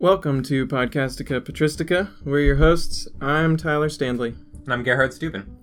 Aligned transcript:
Welcome 0.00 0.42
to 0.44 0.66
Podcastica 0.66 1.42
Patristica. 1.42 2.08
We're 2.24 2.40
your 2.40 2.56
hosts. 2.56 3.06
I'm 3.20 3.58
Tyler 3.58 3.90
Stanley. 3.90 4.34
And 4.64 4.72
I'm 4.72 4.82
Gerhard 4.82 5.12
Steuben. 5.12 5.54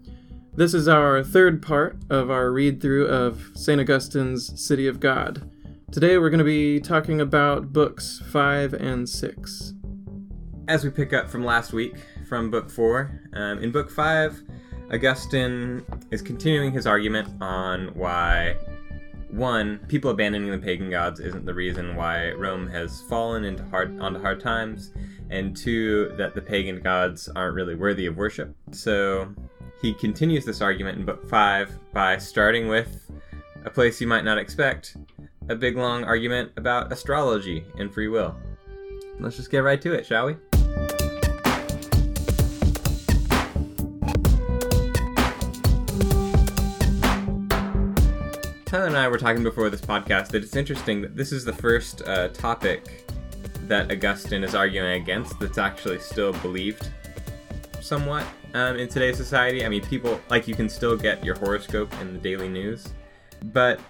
This 0.54 0.76
is 0.76 0.88
our 0.88 1.24
third 1.24 1.60
part 1.60 1.98
of 2.12 2.30
our 2.30 2.52
read 2.52 2.80
through 2.80 3.08
of 3.08 3.50
St. 3.56 3.82
Augustine's 3.82 4.64
City 4.64 4.86
of 4.86 5.00
God. 5.00 5.50
Today 5.92 6.20
we're 6.20 6.30
going 6.30 6.38
to 6.38 6.44
be 6.44 6.80
talking 6.80 7.20
about 7.20 7.74
books 7.74 8.22
5 8.32 8.76
and 8.76 9.10
6. 9.10 9.74
As 10.68 10.84
we 10.84 10.92
pick 10.92 11.14
up 11.14 11.32
from 11.32 11.44
last 11.44 11.74
week, 11.74 11.96
from 12.30 12.52
book 12.52 12.70
4, 12.70 13.32
um, 13.34 13.58
in 13.58 13.72
book 13.72 13.90
5, 13.90 14.40
Augustine 14.94 15.84
is 16.12 16.22
continuing 16.22 16.72
his 16.72 16.86
argument 16.86 17.28
on 17.42 17.88
why 17.96 18.56
one, 19.30 19.80
people 19.88 20.12
abandoning 20.12 20.52
the 20.52 20.58
pagan 20.58 20.90
gods 20.90 21.20
isn't 21.20 21.46
the 21.46 21.54
reason 21.54 21.96
why 21.96 22.32
Rome 22.32 22.68
has 22.68 23.02
fallen 23.04 23.44
into 23.44 23.64
hard 23.66 24.00
onto 24.00 24.22
hard 24.22 24.40
times, 24.40 24.94
and 25.30 25.56
two, 25.56 26.14
that 26.18 26.34
the 26.34 26.42
pagan 26.42 26.82
gods 26.82 27.28
aren't 27.36 27.56
really 27.56 27.76
worthy 27.76 28.06
of 28.06 28.16
worship. 28.16 28.56
So 28.72 29.34
he 29.82 29.94
continues 29.94 30.46
this 30.46 30.62
argument 30.62 30.98
in 30.98 31.06
book 31.06 31.28
five 31.30 31.72
by 31.94 32.18
starting 32.18 32.68
with 32.68 33.12
a 33.66 33.70
place 33.70 34.00
you 34.00 34.08
might 34.08 34.24
not 34.24 34.38
expect, 34.38 34.96
a 35.50 35.56
big 35.56 35.78
long 35.78 36.04
argument 36.04 36.52
about 36.58 36.92
astrology 36.92 37.66
and 37.78 37.94
free 37.94 38.08
will. 38.08 38.36
Let's 39.20 39.36
just 39.36 39.52
get 39.52 39.60
right 39.60 39.82
to 39.82 39.94
it, 39.94 40.06
shall 40.06 40.28
we? 40.28 40.36
And 48.88 48.96
I 48.96 49.10
were 49.10 49.18
talking 49.18 49.44
before 49.44 49.70
this 49.70 49.82
podcast 49.82 50.30
that 50.30 50.46
it's 50.46 50.56
interesting 50.56 51.02
that 51.02 51.14
this 51.14 51.34
is 51.34 51.44
the 51.44 51.52
first 51.52 52.04
uh, 52.08 52.30
topic 52.30 53.12
that 53.64 53.92
Augustine 53.92 54.46
is 54.46 54.56
arguing 54.56 55.02
against 55.02 55.38
that's 55.42 55.58
actually 55.58 56.00
still 56.00 56.32
believed 56.36 56.90
somewhat 57.82 58.26
um, 58.54 58.78
in 58.78 58.88
today's 58.88 59.18
society. 59.18 59.66
I 59.66 59.68
mean, 59.68 59.84
people, 59.84 60.22
like, 60.30 60.48
you 60.48 60.56
can 60.56 60.70
still 60.70 60.96
get 60.96 61.22
your 61.22 61.36
horoscope 61.36 61.94
in 62.00 62.14
the 62.14 62.20
daily 62.20 62.48
news, 62.48 62.94
but 63.44 63.82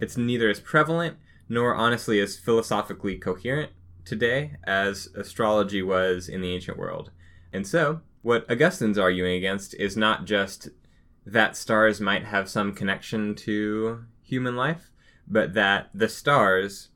it's 0.00 0.16
neither 0.16 0.50
as 0.50 0.58
prevalent 0.58 1.16
nor 1.48 1.76
honestly 1.76 2.18
as 2.18 2.36
philosophically 2.36 3.18
coherent 3.18 3.70
today 4.04 4.54
as 4.64 5.08
astrology 5.14 5.82
was 5.82 6.28
in 6.28 6.40
the 6.40 6.52
ancient 6.52 6.76
world. 6.76 7.12
And 7.52 7.64
so, 7.64 8.00
what 8.22 8.44
Augustine's 8.50 8.98
arguing 8.98 9.36
against 9.36 9.72
is 9.74 9.96
not 9.96 10.24
just 10.24 10.70
that 11.24 11.56
stars 11.56 12.00
might 12.00 12.24
have 12.24 12.48
some 12.48 12.72
connection 12.72 13.36
to 13.36 14.04
human 14.26 14.56
life, 14.56 14.90
but 15.26 15.54
that 15.54 15.90
the 15.94 16.08
stars 16.08 16.88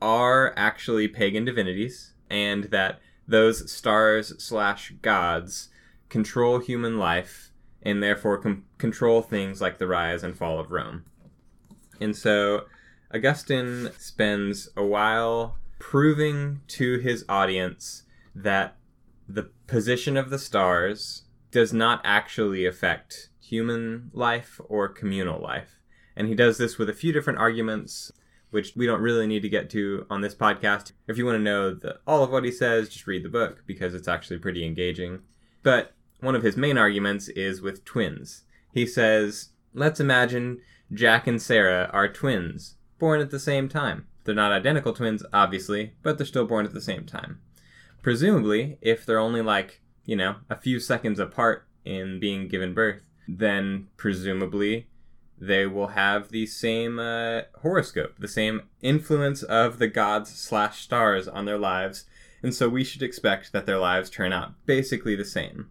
are 0.00 0.52
actually 0.56 1.08
pagan 1.08 1.44
divinities, 1.44 2.14
and 2.28 2.64
that 2.64 3.00
those 3.28 3.70
stars 3.70 4.32
slash 4.42 4.92
gods 5.02 5.68
control 6.08 6.58
human 6.58 6.98
life 6.98 7.52
and 7.82 8.02
therefore 8.02 8.38
com- 8.38 8.64
control 8.78 9.22
things 9.22 9.60
like 9.60 9.78
the 9.78 9.86
rise 9.86 10.22
and 10.22 10.36
fall 10.36 10.58
of 10.58 10.70
Rome. 10.70 11.04
And 12.00 12.16
so 12.16 12.64
Augustine 13.14 13.90
spends 13.98 14.68
a 14.76 14.84
while 14.84 15.56
proving 15.78 16.60
to 16.68 16.98
his 16.98 17.24
audience 17.28 18.04
that 18.34 18.76
the 19.28 19.50
position 19.66 20.16
of 20.16 20.30
the 20.30 20.38
stars 20.38 21.22
does 21.50 21.72
not 21.72 22.00
actually 22.04 22.66
affect 22.66 23.28
human 23.40 24.10
life 24.12 24.60
or 24.68 24.88
communal 24.88 25.40
life. 25.40 25.79
And 26.16 26.28
he 26.28 26.34
does 26.34 26.58
this 26.58 26.78
with 26.78 26.88
a 26.88 26.94
few 26.94 27.12
different 27.12 27.38
arguments, 27.38 28.12
which 28.50 28.74
we 28.76 28.86
don't 28.86 29.00
really 29.00 29.26
need 29.26 29.42
to 29.42 29.48
get 29.48 29.70
to 29.70 30.06
on 30.10 30.20
this 30.20 30.34
podcast. 30.34 30.92
If 31.06 31.16
you 31.16 31.24
want 31.24 31.36
to 31.36 31.42
know 31.42 31.74
the, 31.74 31.98
all 32.06 32.22
of 32.22 32.30
what 32.30 32.44
he 32.44 32.52
says, 32.52 32.88
just 32.88 33.06
read 33.06 33.24
the 33.24 33.28
book 33.28 33.62
because 33.66 33.94
it's 33.94 34.08
actually 34.08 34.38
pretty 34.38 34.64
engaging. 34.64 35.20
But 35.62 35.94
one 36.20 36.34
of 36.34 36.42
his 36.42 36.56
main 36.56 36.76
arguments 36.76 37.28
is 37.28 37.62
with 37.62 37.84
twins. 37.84 38.42
He 38.72 38.86
says, 38.86 39.50
let's 39.72 40.00
imagine 40.00 40.60
Jack 40.92 41.26
and 41.26 41.40
Sarah 41.40 41.88
are 41.92 42.08
twins, 42.08 42.76
born 42.98 43.20
at 43.20 43.30
the 43.30 43.38
same 43.38 43.68
time. 43.68 44.06
They're 44.24 44.34
not 44.34 44.52
identical 44.52 44.92
twins, 44.92 45.24
obviously, 45.32 45.94
but 46.02 46.18
they're 46.18 46.26
still 46.26 46.46
born 46.46 46.66
at 46.66 46.74
the 46.74 46.80
same 46.80 47.06
time. 47.06 47.40
Presumably, 48.02 48.78
if 48.80 49.06
they're 49.06 49.18
only 49.18 49.42
like, 49.42 49.80
you 50.04 50.16
know, 50.16 50.36
a 50.48 50.56
few 50.56 50.80
seconds 50.80 51.18
apart 51.18 51.66
in 51.84 52.20
being 52.20 52.48
given 52.48 52.74
birth, 52.74 53.02
then 53.26 53.88
presumably 53.96 54.88
they 55.40 55.66
will 55.66 55.88
have 55.88 56.28
the 56.28 56.46
same 56.46 56.98
uh, 56.98 57.42
horoscope, 57.62 58.14
the 58.18 58.28
same 58.28 58.62
influence 58.82 59.42
of 59.42 59.78
the 59.78 59.88
gods 59.88 60.30
slash 60.30 60.82
stars 60.82 61.26
on 61.26 61.46
their 61.46 61.58
lives, 61.58 62.04
and 62.42 62.54
so 62.54 62.68
we 62.68 62.84
should 62.84 63.02
expect 63.02 63.52
that 63.52 63.66
their 63.66 63.78
lives 63.78 64.10
turn 64.10 64.32
out 64.32 64.52
basically 64.66 65.16
the 65.16 65.24
same. 65.24 65.70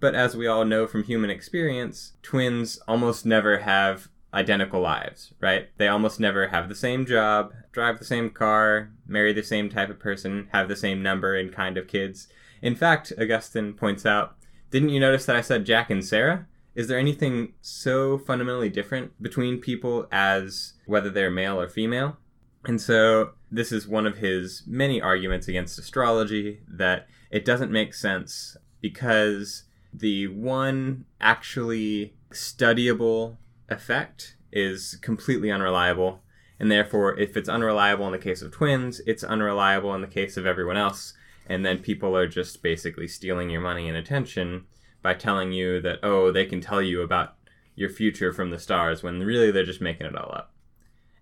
But 0.00 0.14
as 0.14 0.36
we 0.36 0.46
all 0.46 0.64
know 0.64 0.86
from 0.86 1.02
human 1.02 1.30
experience, 1.30 2.12
twins 2.22 2.78
almost 2.86 3.26
never 3.26 3.58
have 3.58 4.08
identical 4.32 4.80
lives, 4.80 5.32
right? 5.40 5.68
They 5.78 5.88
almost 5.88 6.20
never 6.20 6.48
have 6.48 6.68
the 6.68 6.74
same 6.74 7.06
job, 7.06 7.52
drive 7.72 7.98
the 7.98 8.04
same 8.04 8.30
car, 8.30 8.90
marry 9.06 9.32
the 9.32 9.42
same 9.42 9.68
type 9.68 9.90
of 9.90 9.98
person, 9.98 10.48
have 10.52 10.68
the 10.68 10.76
same 10.76 11.02
number 11.02 11.34
and 11.34 11.52
kind 11.52 11.76
of 11.76 11.88
kids. 11.88 12.28
In 12.62 12.74
fact, 12.74 13.12
Augustine 13.18 13.72
points 13.72 14.04
out, 14.04 14.36
didn't 14.70 14.90
you 14.90 15.00
notice 15.00 15.26
that 15.26 15.36
I 15.36 15.40
said 15.40 15.64
Jack 15.64 15.90
and 15.90 16.04
Sarah? 16.04 16.46
Is 16.78 16.86
there 16.86 16.96
anything 16.96 17.54
so 17.60 18.18
fundamentally 18.18 18.68
different 18.68 19.20
between 19.20 19.60
people 19.60 20.06
as 20.12 20.74
whether 20.86 21.10
they're 21.10 21.28
male 21.28 21.60
or 21.60 21.68
female? 21.68 22.18
And 22.66 22.80
so 22.80 23.30
this 23.50 23.72
is 23.72 23.88
one 23.88 24.06
of 24.06 24.18
his 24.18 24.62
many 24.64 25.02
arguments 25.02 25.48
against 25.48 25.80
astrology 25.80 26.60
that 26.68 27.08
it 27.32 27.44
doesn't 27.44 27.72
make 27.72 27.94
sense 27.94 28.56
because 28.80 29.64
the 29.92 30.28
one 30.28 31.04
actually 31.20 32.14
studyable 32.30 33.38
effect 33.68 34.36
is 34.52 35.00
completely 35.02 35.50
unreliable. 35.50 36.22
And 36.60 36.70
therefore, 36.70 37.18
if 37.18 37.36
it's 37.36 37.48
unreliable 37.48 38.06
in 38.06 38.12
the 38.12 38.18
case 38.18 38.40
of 38.40 38.52
twins, 38.52 39.00
it's 39.04 39.24
unreliable 39.24 39.96
in 39.96 40.00
the 40.00 40.06
case 40.06 40.36
of 40.36 40.46
everyone 40.46 40.76
else. 40.76 41.14
And 41.44 41.66
then 41.66 41.80
people 41.80 42.16
are 42.16 42.28
just 42.28 42.62
basically 42.62 43.08
stealing 43.08 43.50
your 43.50 43.62
money 43.62 43.88
and 43.88 43.96
attention 43.96 44.66
by 45.02 45.14
telling 45.14 45.52
you 45.52 45.80
that 45.80 45.98
oh 46.02 46.32
they 46.32 46.44
can 46.44 46.60
tell 46.60 46.82
you 46.82 47.02
about 47.02 47.34
your 47.74 47.88
future 47.88 48.32
from 48.32 48.50
the 48.50 48.58
stars 48.58 49.02
when 49.02 49.20
really 49.20 49.50
they're 49.50 49.64
just 49.64 49.80
making 49.80 50.06
it 50.06 50.16
all 50.16 50.32
up. 50.34 50.52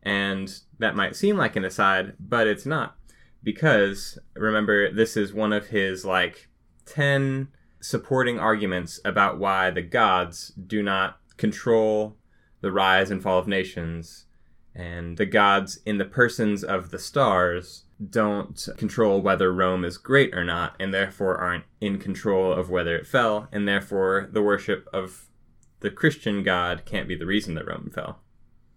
And 0.03 0.60
that 0.78 0.97
might 0.97 1.16
seem 1.16 1.37
like 1.37 1.56
an 1.56 1.64
aside 1.64 2.15
but 2.19 2.47
it's 2.47 2.66
not. 2.66 2.97
Because 3.42 4.19
remember 4.34 4.91
this 4.91 5.16
is 5.16 5.32
one 5.32 5.53
of 5.53 5.69
his 5.69 6.04
like 6.04 6.48
10 6.86 7.48
supporting 7.81 8.38
arguments 8.38 8.98
about 9.04 9.38
why 9.38 9.70
the 9.70 9.82
gods 9.82 10.48
do 10.48 10.82
not 10.82 11.19
control 11.36 12.16
the 12.60 12.72
rise 12.72 13.10
and 13.10 13.22
fall 13.22 13.38
of 13.38 13.47
nations 13.47 14.25
and 14.75 15.16
the 15.16 15.26
gods 15.26 15.78
in 15.86 15.98
the 15.98 16.04
persons 16.04 16.62
of 16.65 16.91
the 16.91 16.98
stars 16.98 17.84
don't 18.10 18.68
control 18.76 19.20
whether 19.20 19.52
Rome 19.52 19.84
is 19.84 19.96
great 19.98 20.34
or 20.34 20.44
not, 20.44 20.76
and 20.78 20.92
therefore 20.92 21.36
aren't 21.38 21.64
in 21.80 21.98
control 21.98 22.52
of 22.52 22.68
whether 22.68 22.96
it 22.96 23.06
fell, 23.06 23.48
and 23.52 23.66
therefore 23.66 24.28
the 24.30 24.42
worship 24.42 24.88
of 24.92 25.26
the 25.80 25.90
Christian 25.90 26.42
God 26.42 26.82
can't 26.84 27.08
be 27.08 27.16
the 27.16 27.26
reason 27.26 27.54
that 27.54 27.66
Rome 27.66 27.90
fell. 27.94 28.20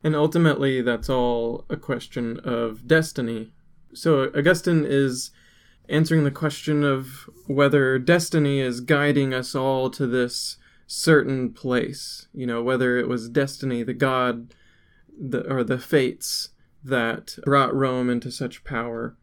And 0.04 0.16
ultimately, 0.16 0.82
that's 0.82 1.10
all 1.10 1.66
a 1.70 1.76
question 1.76 2.40
of 2.40 2.88
destiny. 2.88 3.52
So 3.94 4.32
Augustine 4.36 4.86
is 4.88 5.32
answering 5.90 6.24
the 6.24 6.32
question 6.32 6.84
of 6.84 7.30
whether 7.48 8.00
destiny 8.00 8.60
is 8.60 8.80
guiding 8.80 9.34
us 9.34 9.56
all 9.56 9.90
to 9.90 10.08
this 10.08 10.58
certain 10.88 11.52
place. 11.52 12.28
You 12.34 12.46
know, 12.46 12.64
whether 12.64 12.98
it 12.98 13.10
was 13.10 13.28
destiny, 13.28 13.84
the 13.84 13.94
God, 13.94 14.54
the, 15.20 15.42
or 15.52 15.64
the 15.64 15.80
fates 15.80 16.50
that 16.84 17.36
brought 17.44 17.76
Rome 17.76 18.10
into 18.10 18.32
such 18.32 18.64
power. 18.64 19.16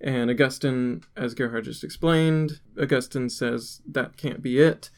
And 0.00 0.30
Augustine, 0.30 1.02
as 1.16 1.34
Gerhard 1.34 1.64
just 1.64 1.84
explained, 1.84 2.60
Augustine 2.80 3.28
says 3.28 3.82
that 3.86 4.16
can't 4.16 4.42
be 4.42 4.58
it. 4.58 4.90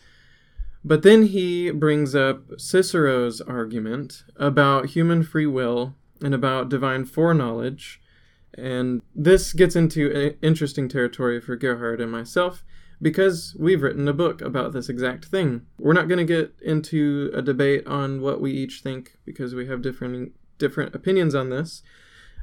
But 0.84 1.02
then 1.02 1.26
he 1.26 1.70
brings 1.70 2.14
up 2.14 2.58
Cicero's 2.58 3.40
argument 3.40 4.24
about 4.36 4.86
human 4.86 5.22
free 5.22 5.46
will 5.46 5.94
and 6.20 6.34
about 6.34 6.68
divine 6.68 7.04
foreknowledge. 7.04 8.00
And 8.54 9.00
this 9.14 9.52
gets 9.52 9.76
into 9.76 10.36
interesting 10.42 10.88
territory 10.88 11.40
for 11.40 11.56
Gerhard 11.56 12.00
and 12.00 12.10
myself 12.10 12.64
because 13.00 13.56
we've 13.58 13.82
written 13.82 14.06
a 14.06 14.12
book 14.12 14.40
about 14.40 14.72
this 14.72 14.88
exact 14.88 15.24
thing. 15.24 15.66
We're 15.78 15.92
not 15.92 16.08
going 16.08 16.24
to 16.24 16.24
get 16.24 16.54
into 16.62 17.30
a 17.34 17.42
debate 17.42 17.86
on 17.86 18.20
what 18.20 18.40
we 18.40 18.52
each 18.52 18.80
think 18.82 19.16
because 19.24 19.54
we 19.54 19.66
have 19.66 19.82
different 19.82 20.32
different 20.62 20.94
opinions 20.94 21.34
on 21.34 21.50
this. 21.50 21.82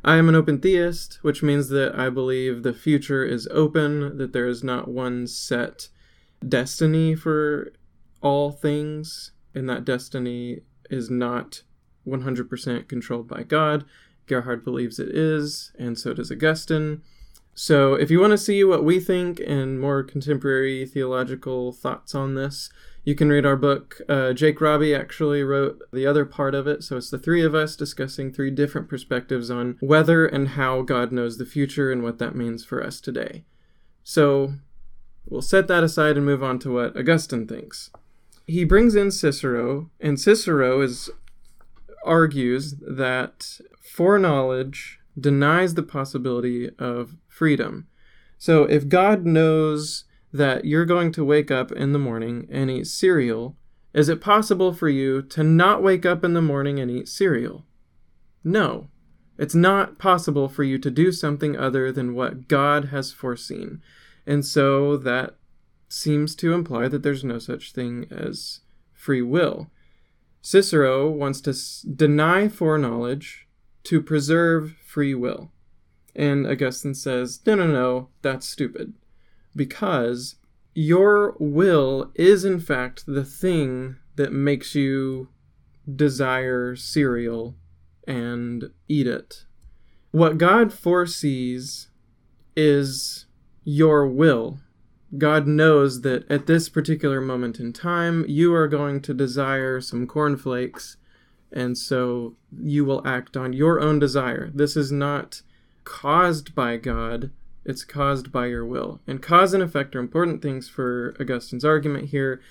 I 0.04 0.18
am 0.18 0.28
an 0.28 0.36
open 0.36 0.60
theist, 0.60 1.20
which 1.22 1.42
means 1.42 1.70
that 1.70 1.98
I 1.98 2.10
believe 2.10 2.64
the 2.64 2.74
future 2.74 3.24
is 3.24 3.48
open, 3.50 4.18
that 4.18 4.34
there 4.34 4.46
is 4.46 4.62
not 4.62 4.90
one 4.90 5.26
set 5.26 5.88
destiny 6.46 7.16
for 7.16 7.72
all 8.22 8.52
things, 8.52 9.32
and 9.56 9.70
that 9.70 9.86
destiny 9.86 10.60
is 10.90 11.10
not 11.10 11.64
100% 12.06 12.90
controlled 12.90 13.30
by 13.30 13.44
God. 13.44 13.86
Gerhard 14.28 14.66
believes 14.66 15.00
it 15.00 15.16
is, 15.16 15.72
and 15.80 15.98
so 15.98 16.14
does 16.14 16.30
Augustine. 16.30 17.02
So, 17.54 17.94
if 17.94 18.12
you 18.12 18.20
want 18.20 18.32
to 18.32 18.38
see 18.38 18.66
what 18.66 18.84
we 18.84 19.00
think 19.00 19.42
and 19.46 19.80
more 19.80 20.04
contemporary 20.04 20.86
theological 20.86 21.72
thoughts 21.72 22.14
on 22.14 22.36
this, 22.36 22.70
you 23.10 23.16
can 23.16 23.30
read 23.30 23.44
our 23.44 23.56
book. 23.56 24.00
Uh, 24.08 24.34
Jake 24.34 24.62
Robbie 24.62 24.94
actually 24.94 25.42
wrote 25.42 25.82
the 25.92 26.06
other 26.06 26.26
part 26.26 26.54
of 26.54 26.68
it. 26.68 26.84
So, 26.84 26.96
it's 26.96 27.10
the 27.10 27.18
three 27.18 27.44
of 27.44 27.56
us 27.56 27.76
discussing 27.76 28.32
three 28.32 28.52
different 28.52 28.88
perspectives 28.88 29.50
on 29.50 29.78
whether 29.80 30.28
and 30.28 30.50
how 30.50 30.84
God 30.84 31.12
knows 31.12 31.40
the 31.40 31.46
future 31.46 31.92
and 31.92 32.04
what 32.04 32.20
that 32.20 32.36
means 32.36 32.64
for 32.64 32.84
us 32.84 33.02
today. 33.02 33.46
So, 34.04 34.54
we'll 35.26 35.42
set 35.42 35.68
that 35.70 35.84
aside 35.84 36.18
and 36.18 36.26
move 36.26 36.44
on 36.44 36.60
to 36.60 36.72
what 36.72 36.96
Augustine 36.96 37.48
thinks. 37.48 37.90
He 38.46 38.64
brings 38.64 38.94
in 38.94 39.10
Cicero, 39.10 39.90
and 40.00 40.20
Cicero 40.20 40.80
is 40.82 41.10
argues 42.06 42.76
that 42.80 43.60
foreknowledge 43.82 45.00
denies 45.20 45.74
the 45.74 45.84
possibility 45.84 46.70
of 46.78 47.16
freedom. 47.28 47.88
So 48.38 48.66
if 48.66 48.88
God 48.88 49.26
knows 49.26 50.06
that 50.32 50.66
you're 50.66 50.86
going 50.86 51.12
to 51.14 51.26
wake 51.26 51.52
up 51.52 51.72
in 51.72 51.94
the 51.94 52.00
morning 52.00 52.48
and 52.52 52.70
eat 52.70 52.88
cereal, 52.88 53.58
is 53.94 54.10
it 54.10 54.22
possible 54.22 54.74
for 54.74 54.90
you 54.90 55.22
to 55.24 55.44
not 55.44 55.82
wake 55.82 56.06
up 56.06 56.24
in 56.24 56.34
the 56.34 56.42
morning 56.42 56.80
and 56.80 56.92
eat 56.92 57.08
cereal? 57.08 57.66
No. 58.44 58.90
It's 59.38 59.56
not 59.56 59.98
possible 59.98 60.50
for 60.50 60.64
you 60.64 60.78
to 60.80 60.92
do 60.92 61.12
something 61.12 61.58
other 61.58 61.92
than 61.92 62.14
what 62.14 62.48
God 62.48 62.86
has 62.86 63.12
foreseen. 63.12 63.82
And 64.28 64.46
so 64.46 64.98
that 64.98 65.36
seems 65.88 66.36
to 66.36 66.54
imply 66.54 66.88
that 66.90 67.04
there's 67.04 67.24
no 67.24 67.40
such 67.40 67.72
thing 67.72 68.06
as 68.12 68.60
free 68.94 69.22
will. 69.22 69.72
Cicero 70.42 71.10
wants 71.10 71.42
to 71.42 71.52
s- 71.52 71.82
deny 71.82 72.48
foreknowledge 72.48 73.48
to 73.84 74.02
preserve 74.02 74.76
free 74.86 75.16
will. 75.16 75.52
And 76.16 76.46
Augustine 76.46 76.94
says, 76.94 77.40
no, 77.46 77.56
no, 77.56 77.68
no, 77.68 78.10
that's 78.22 78.48
stupid. 78.48 78.94
Because 79.56 80.36
your 80.74 81.36
will 81.40 82.12
is, 82.16 82.46
in 82.46 82.60
fact, 82.60 83.06
the 83.06 83.26
thing 83.26 83.98
that 84.16 84.32
makes 84.32 84.76
you 84.76 85.30
desire 85.96 86.76
cereal 86.76 87.56
and 88.08 88.72
eat 88.88 89.08
it. 89.08 89.46
What 90.12 90.38
God 90.38 90.74
foresees 90.74 91.90
is 92.56 93.26
your 93.64 94.08
will. 94.08 94.60
God 95.18 95.48
knows 95.48 96.02
that 96.02 96.30
at 96.30 96.48
this 96.48 96.70
particular 96.70 97.20
moment 97.22 97.60
in 97.60 97.74
time, 97.74 98.26
you 98.28 98.54
are 98.54 98.68
going 98.68 99.02
to 99.02 99.14
desire 99.14 99.82
some 99.82 100.06
cornflakes, 100.06 100.98
and 101.52 101.78
so 101.78 102.36
you 102.56 102.86
will 102.86 103.06
act 103.08 103.36
on 103.36 103.54
your 103.54 103.80
own 103.80 103.98
desire. 103.98 104.52
This 104.54 104.76
is 104.78 104.92
not 104.92 105.42
caused 105.84 106.54
by 106.54 106.78
God, 106.78 107.32
it's 107.70 107.86
caused 107.86 108.32
by 108.32 108.48
your 108.48 108.66
will. 108.66 109.00
And 109.08 109.22
cause 109.22 109.54
and 109.54 109.64
effect 109.64 109.96
are 109.96 110.00
important 110.00 110.42
things 110.42 110.68
for 110.68 111.16
Augustine's 111.20 111.66
argument 111.66 112.10
here. 112.10 112.42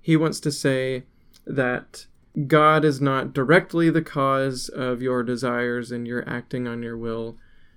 He 0.00 0.16
wants 0.16 0.40
to 0.40 0.52
say 0.52 1.04
that 1.46 2.06
God 2.46 2.84
is 2.84 3.00
not 3.00 3.32
directly 3.32 3.90
the 3.90 4.02
cause 4.02 4.68
of 4.68 5.02
your 5.02 5.22
desires 5.22 5.90
and 5.90 6.06
your 6.06 6.28
acting 6.28 6.68
on 6.68 6.82
your 6.82 6.96
will. 6.96 7.36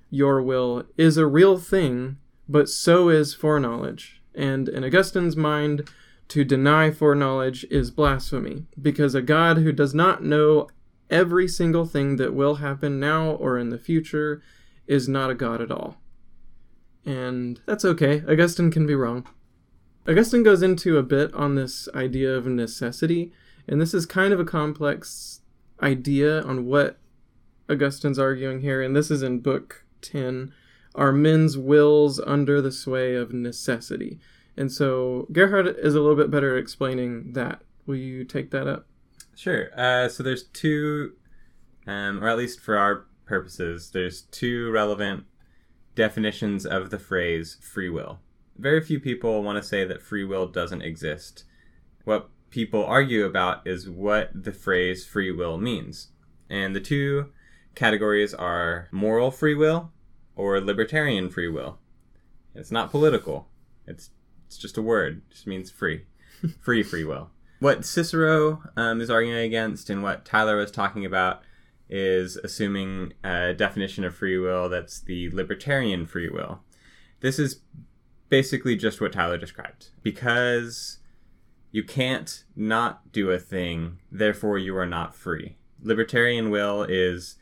Your 0.10 0.42
will 0.42 0.84
is 0.98 1.18
a 1.18 1.26
real 1.26 1.58
thing, 1.58 2.18
but 2.48 2.70
so 2.70 3.10
is 3.10 3.34
foreknowledge. 3.34 4.22
And 4.36 4.70
in 4.70 4.84
Augustine's 4.84 5.36
mind, 5.36 5.90
to 6.28 6.44
deny 6.46 6.92
foreknowledge 6.92 7.66
is 7.66 7.92
blasphemy, 7.92 8.66
because 8.82 9.16
a 9.16 9.22
God 9.22 9.58
who 9.58 9.72
does 9.72 9.94
not 9.94 10.24
know 10.24 10.68
every 11.10 11.48
single 11.48 11.86
thing 11.86 12.16
that 12.16 12.34
will 12.34 12.56
happen 12.56 13.00
now 13.00 13.32
or 13.32 13.58
in 13.58 13.70
the 13.70 13.78
future 13.78 14.42
is 14.88 15.10
not 15.10 15.30
a 15.30 15.36
God 15.36 15.62
at 15.62 15.72
all. 15.72 16.01
And 17.06 17.60
that's 17.66 17.86
okay. 17.86 18.24
Augustine 18.28 18.72
can 18.72 18.86
be 18.86 18.96
wrong. 18.96 19.28
Augustine 20.08 20.44
goes 20.44 20.62
into 20.62 20.98
a 20.98 21.04
bit 21.04 21.34
on 21.34 21.56
this 21.56 21.88
idea 21.94 22.36
of 22.36 22.46
necessity, 22.48 23.32
and 23.68 23.80
this 23.80 23.94
is 23.94 24.06
kind 24.06 24.34
of 24.34 24.40
a 24.40 24.46
complex 24.46 25.42
idea 25.82 26.42
on 26.42 26.66
what 26.66 26.98
Augustine's 27.70 28.20
arguing 28.20 28.62
here, 28.62 28.82
and 28.82 28.96
this 28.96 29.12
is 29.12 29.22
in 29.22 29.40
Book 29.40 29.86
10 30.02 30.54
Are 30.96 31.12
Men's 31.12 31.58
Wills 31.58 32.20
Under 32.20 32.62
the 32.62 32.72
Sway 32.72 33.16
of 33.16 33.32
Necessity? 33.32 34.20
And 34.58 34.72
so 34.72 35.28
Gerhard 35.32 35.68
is 35.68 35.96
a 35.96 36.02
little 36.02 36.16
bit 36.16 36.32
better 36.32 36.58
at 36.58 36.62
explaining 36.62 37.34
that. 37.34 37.62
Will 37.86 37.96
you 37.96 38.24
take 38.26 38.52
that 38.52 38.68
up? 38.68 38.86
Sure. 39.36 39.70
Uh, 39.80 40.10
so 40.10 40.24
there's 40.24 40.44
two, 40.44 41.14
um, 41.88 42.24
or 42.24 42.28
at 42.28 42.38
least 42.38 42.60
for 42.60 42.78
our 42.78 43.06
purposes, 43.26 43.92
there's 43.92 44.24
two 44.24 44.70
relevant 44.72 45.26
definitions 45.96 46.66
of 46.66 46.90
the 46.90 47.00
phrase 47.00 47.58
free 47.62 47.90
will. 47.90 48.20
Very 48.58 48.82
few 48.82 49.00
people 49.00 49.44
want 49.44 49.62
to 49.62 49.68
say 49.68 49.86
that 49.86 50.02
free 50.02 50.24
will 50.24 50.48
doesn't 50.48 50.82
exist. 50.82 51.46
What 52.04 52.30
people 52.50 52.86
argue 52.86 53.26
about 53.26 53.66
is 53.66 53.90
what 53.90 54.30
the 54.34 54.52
phrase 54.52 55.06
free 55.06 55.32
will 55.32 55.58
means. 55.58 56.10
And 56.50 56.76
the 56.76 56.82
two 56.82 57.32
categories 57.76 58.34
are 58.34 58.88
moral 58.92 59.32
free 59.32 59.56
will 59.56 59.92
or 60.36 60.60
libertarian 60.60 61.30
free 61.30 61.48
will. 61.48 61.80
It's 62.54 62.72
not 62.72 62.92
political. 62.92 63.48
It's 63.88 64.12
it's 64.46 64.58
just 64.58 64.78
a 64.78 64.82
word. 64.82 65.22
It 65.30 65.34
just 65.34 65.48
means 65.48 65.72
free. 65.72 66.06
free 66.62 66.84
free 66.84 67.06
will. 67.06 67.30
What 67.60 67.86
Cicero 67.86 68.64
um, 68.76 69.00
is 69.02 69.10
arguing 69.10 69.38
against 69.38 69.90
and 69.90 70.04
what 70.04 70.26
Tyler 70.26 70.58
was 70.58 70.72
talking 70.72 71.06
about 71.06 71.42
is 71.92 72.38
assuming 72.38 73.14
a 73.24 73.54
definition 73.54 74.04
of 74.06 74.16
free 74.16 74.38
will 74.38 74.70
that's 74.70 75.02
the 75.02 75.30
libertarian 75.32 76.06
free 76.06 76.30
will. 76.30 76.62
This 77.20 77.38
is 77.38 77.62
basically 78.30 78.78
just 78.78 79.02
what 79.02 79.12
Tyler 79.12 79.38
described. 79.38 79.90
Because 80.02 81.00
you 81.72 81.84
can't 81.84 82.44
not 82.56 83.12
do 83.12 83.30
a 83.30 83.38
thing, 83.38 84.00
therefore 84.12 84.58
you 84.58 84.76
are 84.78 84.86
not 84.86 85.14
free. 85.14 85.58
Libertarian 85.84 86.50
will 86.50 86.84
is 86.84 87.36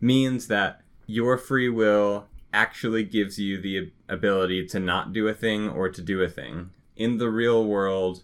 means 0.00 0.46
that 0.46 0.82
your 1.06 1.36
free 1.36 1.68
will 1.68 2.26
actually 2.52 3.02
gives 3.02 3.38
you 3.38 3.60
the 3.60 3.90
ability 4.08 4.66
to 4.66 4.78
not 4.78 5.12
do 5.12 5.28
a 5.28 5.34
thing 5.34 5.68
or 5.68 5.88
to 5.88 6.00
do 6.00 6.22
a 6.22 6.28
thing. 6.28 6.70
In 6.94 7.18
the 7.18 7.28
real 7.28 7.64
world, 7.64 8.22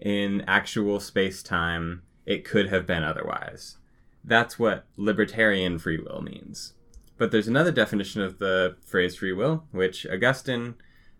in 0.00 0.42
actual 0.46 1.00
space 1.00 1.42
time, 1.42 2.02
it 2.26 2.44
could 2.44 2.68
have 2.68 2.86
been 2.86 3.04
otherwise. 3.04 3.76
That's 4.28 4.58
what 4.58 4.84
libertarian 4.96 5.78
free 5.78 5.98
will 5.98 6.20
means. 6.20 6.74
But 7.16 7.30
there's 7.32 7.48
another 7.48 7.72
definition 7.72 8.22
of 8.22 8.38
the 8.38 8.76
phrase 8.84 9.16
free 9.16 9.32
will, 9.32 9.64
which 9.72 10.06
Augustine 10.06 10.74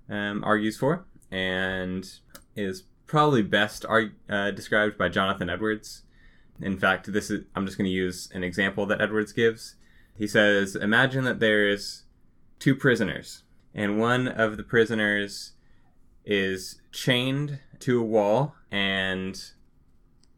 um, 0.08 0.44
argues 0.44 0.76
for, 0.76 1.06
and 1.30 2.08
is 2.54 2.84
probably 3.06 3.42
best 3.42 3.86
arg- 3.86 4.14
uh, 4.28 4.50
described 4.50 4.98
by 4.98 5.08
Jonathan 5.08 5.48
Edwards. 5.48 6.02
In 6.60 6.78
fact, 6.78 7.12
this 7.12 7.30
is 7.30 7.44
I'm 7.54 7.64
just 7.64 7.78
going 7.78 7.86
to 7.86 7.90
use 7.90 8.28
an 8.34 8.44
example 8.44 8.84
that 8.86 9.00
Edwards 9.00 9.32
gives. 9.32 9.76
He 10.14 10.26
says, 10.26 10.76
"Imagine 10.76 11.24
that 11.24 11.40
there 11.40 11.66
is 11.66 12.02
two 12.58 12.74
prisoners, 12.74 13.42
and 13.74 13.98
one 13.98 14.28
of 14.28 14.56
the 14.56 14.62
prisoners 14.62 15.52
is 16.24 16.80
chained 16.92 17.60
to 17.80 18.00
a 18.00 18.04
wall, 18.04 18.54
and 18.70 19.40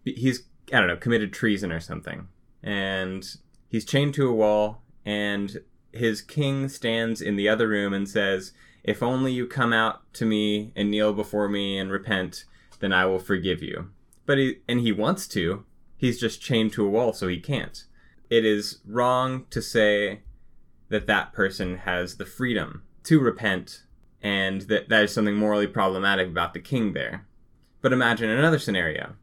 he's 0.05 0.45
I 0.73 0.79
don't 0.79 0.89
know 0.89 0.97
committed 0.97 1.33
treason 1.33 1.73
or 1.73 1.81
something, 1.81 2.29
and 2.63 3.37
he's 3.69 3.85
chained 3.85 4.15
to 4.15 4.29
a 4.29 4.35
wall, 4.35 4.83
and 5.05 5.61
his 5.93 6.23
king 6.23 6.69
stands 6.69 7.21
in 7.21 7.37
the 7.37 7.49
other 7.49 7.69
room 7.69 7.93
and 7.93 8.09
says." 8.09 8.53
If 8.83 9.03
only 9.03 9.33
you 9.33 9.47
come 9.47 9.73
out 9.73 10.13
to 10.15 10.25
me 10.25 10.73
and 10.75 10.91
kneel 10.91 11.13
before 11.13 11.49
me 11.49 11.79
and 11.79 11.91
repent, 11.91 12.45
then 12.81 12.93
I 12.93 13.05
will 13.07 13.19
forgive 13.19 13.63
you. 13.63 13.91
But 14.27 14.39
he 14.39 14.61
and 14.69 14.81
he 14.81 14.93
wants 14.93 15.29
to. 15.29 15.65
He's 15.97 16.19
just 16.19 16.41
chained 16.41 16.73
to 16.73 16.87
a 16.87 16.89
wall 16.89 17.13
so 17.13 17.29
he 17.29 17.39
can't. 17.39 17.85
It 18.31 18.45
is 18.45 18.79
wrong 18.87 19.47
to 19.51 19.61
say 19.61 20.21
that 20.89 21.07
that 21.07 21.33
person 21.33 21.79
has 21.79 22.17
the 22.17 22.25
freedom 22.25 22.85
to 23.05 23.21
repent 23.21 23.83
and 24.23 24.63
that 24.63 24.89
that 24.89 25.05
is 25.05 25.13
something 25.13 25.37
morally 25.37 25.67
problematic 25.67 26.29
about 26.29 26.55
the 26.55 26.61
king 26.61 26.93
there. 26.93 27.27
But 27.83 27.93
imagine 27.93 28.31
another 28.31 28.59
scenario. 28.59 29.17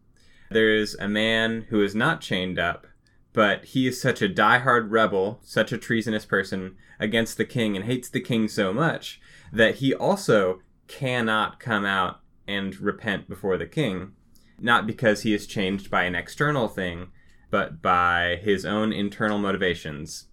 There 0.52 0.74
is 0.74 0.96
a 1.00 1.08
man 1.08 1.66
who 1.70 1.84
is 1.84 1.96
not 1.96 2.22
chained 2.22 2.60
up, 2.60 2.88
but 3.38 3.66
he 3.66 3.86
is 3.86 4.02
such 4.02 4.20
a 4.20 4.28
die-hard 4.28 4.90
rebel, 4.90 5.40
such 5.44 5.72
a 5.72 5.78
treasonous 5.78 6.26
person 6.26 6.76
against 7.00 7.38
the 7.38 7.46
king 7.46 7.76
and 7.76 7.86
hates 7.86 8.10
the 8.10 8.20
king 8.20 8.48
so 8.48 8.74
much 8.74 9.22
that 9.54 9.76
he 9.76 9.94
also 9.94 10.60
cannot 10.88 11.60
come 11.60 11.86
out 11.86 12.22
and 12.48 12.80
repent 12.80 13.30
before 13.30 13.56
the 13.56 13.68
king, 13.68 14.12
not 14.60 14.88
because 14.88 15.22
he 15.22 15.36
is 15.36 15.46
changed 15.46 15.92
by 15.92 16.02
an 16.02 16.16
external 16.16 16.68
thing, 16.68 17.10
but 17.52 17.80
by 17.80 18.40
his 18.42 18.66
own 18.66 18.92
internal 18.92 19.38
motivations. 19.38 20.30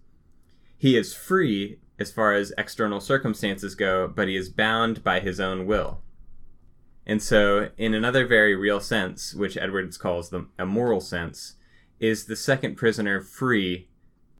He 0.75 0.97
is 0.97 1.13
free 1.13 1.77
as 1.99 2.11
far 2.11 2.33
as 2.33 2.53
external 2.57 2.99
circumstances 2.99 3.75
go, 3.75 4.07
but 4.07 4.27
he 4.27 4.35
is 4.35 4.49
bound 4.49 5.03
by 5.03 5.19
his 5.19 5.39
own 5.39 5.67
will. 5.67 6.01
And 7.05 7.21
so, 7.21 7.69
in 7.77 7.93
another 7.93 8.25
very 8.25 8.55
real 8.55 8.79
sense, 8.79 9.35
which 9.35 9.57
Edwards 9.57 9.95
calls 9.95 10.31
the, 10.31 10.47
a 10.57 10.65
moral 10.65 11.01
sense, 11.01 11.53
is 11.99 12.25
the 12.25 12.35
second 12.35 12.75
prisoner 12.75 13.21
free 13.21 13.89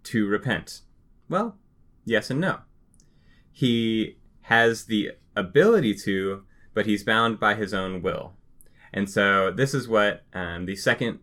to 0.03 0.27
repent? 0.27 0.81
Well, 1.29 1.57
yes 2.03 2.29
and 2.29 2.39
no. 2.39 2.59
He 3.51 4.17
has 4.43 4.85
the 4.85 5.11
ability 5.35 5.95
to, 5.95 6.43
but 6.73 6.85
he's 6.85 7.03
bound 7.03 7.39
by 7.39 7.55
his 7.55 7.73
own 7.73 8.01
will. 8.01 8.33
And 8.93 9.09
so 9.09 9.51
this 9.51 9.73
is 9.73 9.87
what 9.87 10.23
um, 10.33 10.65
the 10.65 10.75
second 10.75 11.19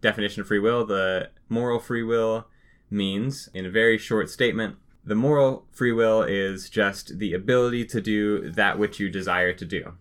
definition 0.00 0.40
of 0.40 0.46
free 0.46 0.58
will, 0.58 0.84
the 0.84 1.30
moral 1.48 1.80
free 1.80 2.02
will, 2.02 2.46
means 2.90 3.48
in 3.54 3.66
a 3.66 3.70
very 3.70 3.98
short 3.98 4.30
statement. 4.30 4.76
The 5.04 5.14
moral 5.14 5.66
free 5.70 5.92
will 5.92 6.22
is 6.22 6.68
just 6.68 7.18
the 7.18 7.32
ability 7.32 7.86
to 7.86 8.00
do 8.00 8.50
that 8.50 8.78
which 8.78 9.00
you 9.00 9.08
desire 9.08 9.52
to 9.52 9.64
do. 9.64 9.94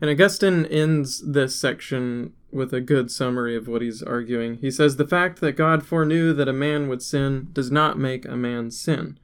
And 0.00 0.10
Augustine 0.10 0.66
ends 0.66 1.20
this 1.20 1.56
section 1.56 2.32
with 2.52 2.72
a 2.72 2.80
good 2.80 3.10
summary 3.10 3.56
of 3.56 3.68
what 3.68 3.82
he's 3.82 4.02
arguing. 4.02 4.56
He 4.56 4.70
says, 4.70 4.96
The 4.96 5.06
fact 5.06 5.40
that 5.40 5.52
God 5.52 5.84
foreknew 5.84 6.32
that 6.34 6.48
a 6.48 6.52
man 6.52 6.88
would 6.88 7.02
sin 7.02 7.48
does 7.52 7.70
not 7.70 7.98
make 7.98 8.24
a 8.24 8.36
man 8.36 8.70
sin. 8.70 9.18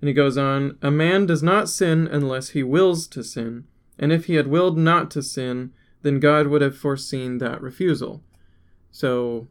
And 0.00 0.08
he 0.08 0.14
goes 0.14 0.36
on, 0.36 0.78
A 0.82 0.90
man 0.90 1.26
does 1.26 1.42
not 1.42 1.68
sin 1.68 2.08
unless 2.10 2.50
he 2.50 2.62
wills 2.62 3.06
to 3.08 3.22
sin, 3.22 3.64
and 3.98 4.12
if 4.12 4.26
he 4.26 4.34
had 4.34 4.48
willed 4.48 4.78
not 4.78 5.10
to 5.12 5.22
sin, 5.22 5.72
then 6.02 6.20
God 6.20 6.48
would 6.48 6.62
have 6.62 6.76
foreseen 6.76 7.38
that 7.38 7.60
refusal. 7.60 8.22
So 8.90 9.48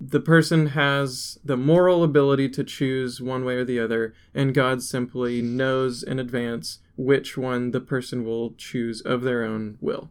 the 0.00 0.20
person 0.20 0.68
has 0.68 1.38
the 1.44 1.56
moral 1.56 2.04
ability 2.04 2.48
to 2.50 2.64
choose 2.64 3.20
one 3.20 3.44
way 3.44 3.56
or 3.56 3.64
the 3.64 3.80
other, 3.80 4.14
and 4.34 4.54
God 4.54 4.82
simply 4.82 5.42
knows 5.42 6.02
in 6.02 6.18
advance 6.18 6.78
which 6.98 7.38
one 7.38 7.70
the 7.70 7.80
person 7.80 8.24
will 8.24 8.52
choose 8.54 9.00
of 9.00 9.22
their 9.22 9.44
own 9.44 9.78
will. 9.80 10.10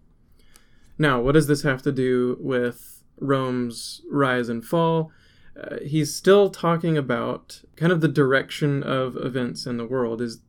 Now, 0.98 1.22
what 1.22 1.34
does 1.34 1.48
this 1.48 1.62
have 1.62 1.82
to 1.84 1.91
do 1.91 2.38
with 2.39 3.03
Rome's 3.20 4.01
rise 4.10 4.50
and 4.50 4.65
fall? 4.65 5.12
Uh, 5.62 5.77
he's 5.84 6.15
still 6.15 6.50
talking 6.50 6.98
about 6.98 7.62
kind 7.75 7.91
of 7.91 8.00
the 8.00 8.08
direction 8.08 8.84
of 8.84 9.17
events 9.17 9.65
in 9.65 9.77
the 9.77 9.86
world. 9.86 10.22
Is 10.22 10.39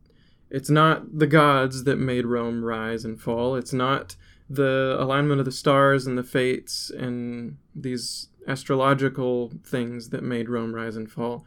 it's 0.49 0.69
not 0.69 1.19
the 1.19 1.27
gods 1.27 1.83
that 1.83 1.97
made 1.97 2.25
Rome 2.25 2.63
rise 2.63 3.03
and 3.03 3.19
fall. 3.19 3.55
It's 3.55 3.73
not 3.73 4.15
the 4.49 4.95
alignment 4.97 5.39
of 5.39 5.45
the 5.45 5.51
stars 5.51 6.07
and 6.07 6.17
the 6.17 6.23
fates 6.23 6.89
and 6.89 7.57
these 7.75 8.29
astrological 8.47 9.51
things 9.63 10.09
that 10.09 10.23
made 10.23 10.49
Rome 10.49 10.73
rise 10.73 10.95
and 10.95 11.11
fall. 11.11 11.45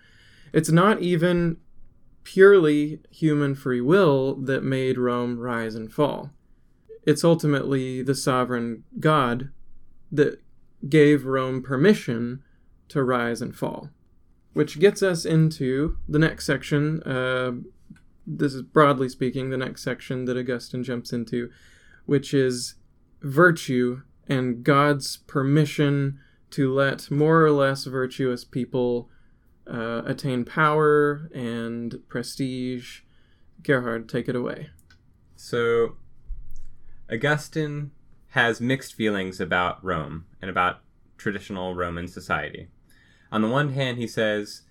It's 0.53 0.71
not 0.71 1.01
even 1.01 1.57
purely 2.25 3.01
human 3.11 3.55
free 3.55 3.81
will 3.81 4.35
that 4.37 4.63
made 4.63 4.99
Rome 4.99 5.39
rise 5.39 5.75
and 5.75 5.93
fall. 5.93 6.31
It's 7.05 7.25
ultimately 7.25 8.03
the 8.03 8.15
sovereign 8.15 8.85
God 9.01 9.51
that 10.11 10.41
gave 10.89 11.25
Rome 11.25 11.63
permission 11.63 12.43
to 12.89 13.03
rise 13.03 13.41
and 13.41 13.57
fall. 13.57 13.91
Which 14.53 14.79
gets 14.79 15.03
us 15.03 15.25
into 15.25 15.97
the 16.09 16.19
next 16.19 16.45
section. 16.45 17.03
Uh, 17.03 17.53
this 18.27 18.55
is 18.55 18.63
broadly 18.63 19.09
speaking 19.09 19.51
the 19.51 19.57
next 19.57 19.83
section 19.83 20.27
that 20.27 20.37
Augustine 20.37 20.85
jumps 20.85 21.13
into, 21.13 21.51
which 22.05 22.35
is 22.35 22.75
virtue 23.23 24.03
and 24.29 24.63
God's 24.63 25.17
permission 25.17 26.19
to 26.51 26.73
let 26.73 27.11
more 27.11 27.43
or 27.43 27.51
less 27.51 27.85
virtuous 27.85 28.45
people 28.45 29.09
uh, 29.67 30.03
attain 30.05 30.45
power 30.45 31.31
and 31.35 32.03
prestige. 32.09 33.01
Gerhard, 33.63 34.09
take 34.09 34.29
it 34.29 34.37
away. 34.37 34.71
So, 35.37 35.97
Augustine 37.11 37.93
has 38.29 38.61
mixed 38.61 38.95
feelings 38.95 39.41
about 39.41 39.85
Rome 39.85 40.27
and 40.41 40.51
about 40.51 40.81
traditional 41.17 41.75
Roman 41.75 42.09
society. 42.09 42.69
On 43.31 43.43
the 43.43 43.49
one 43.49 43.73
hand, 43.73 43.99
he 43.99 44.07
says 44.07 44.63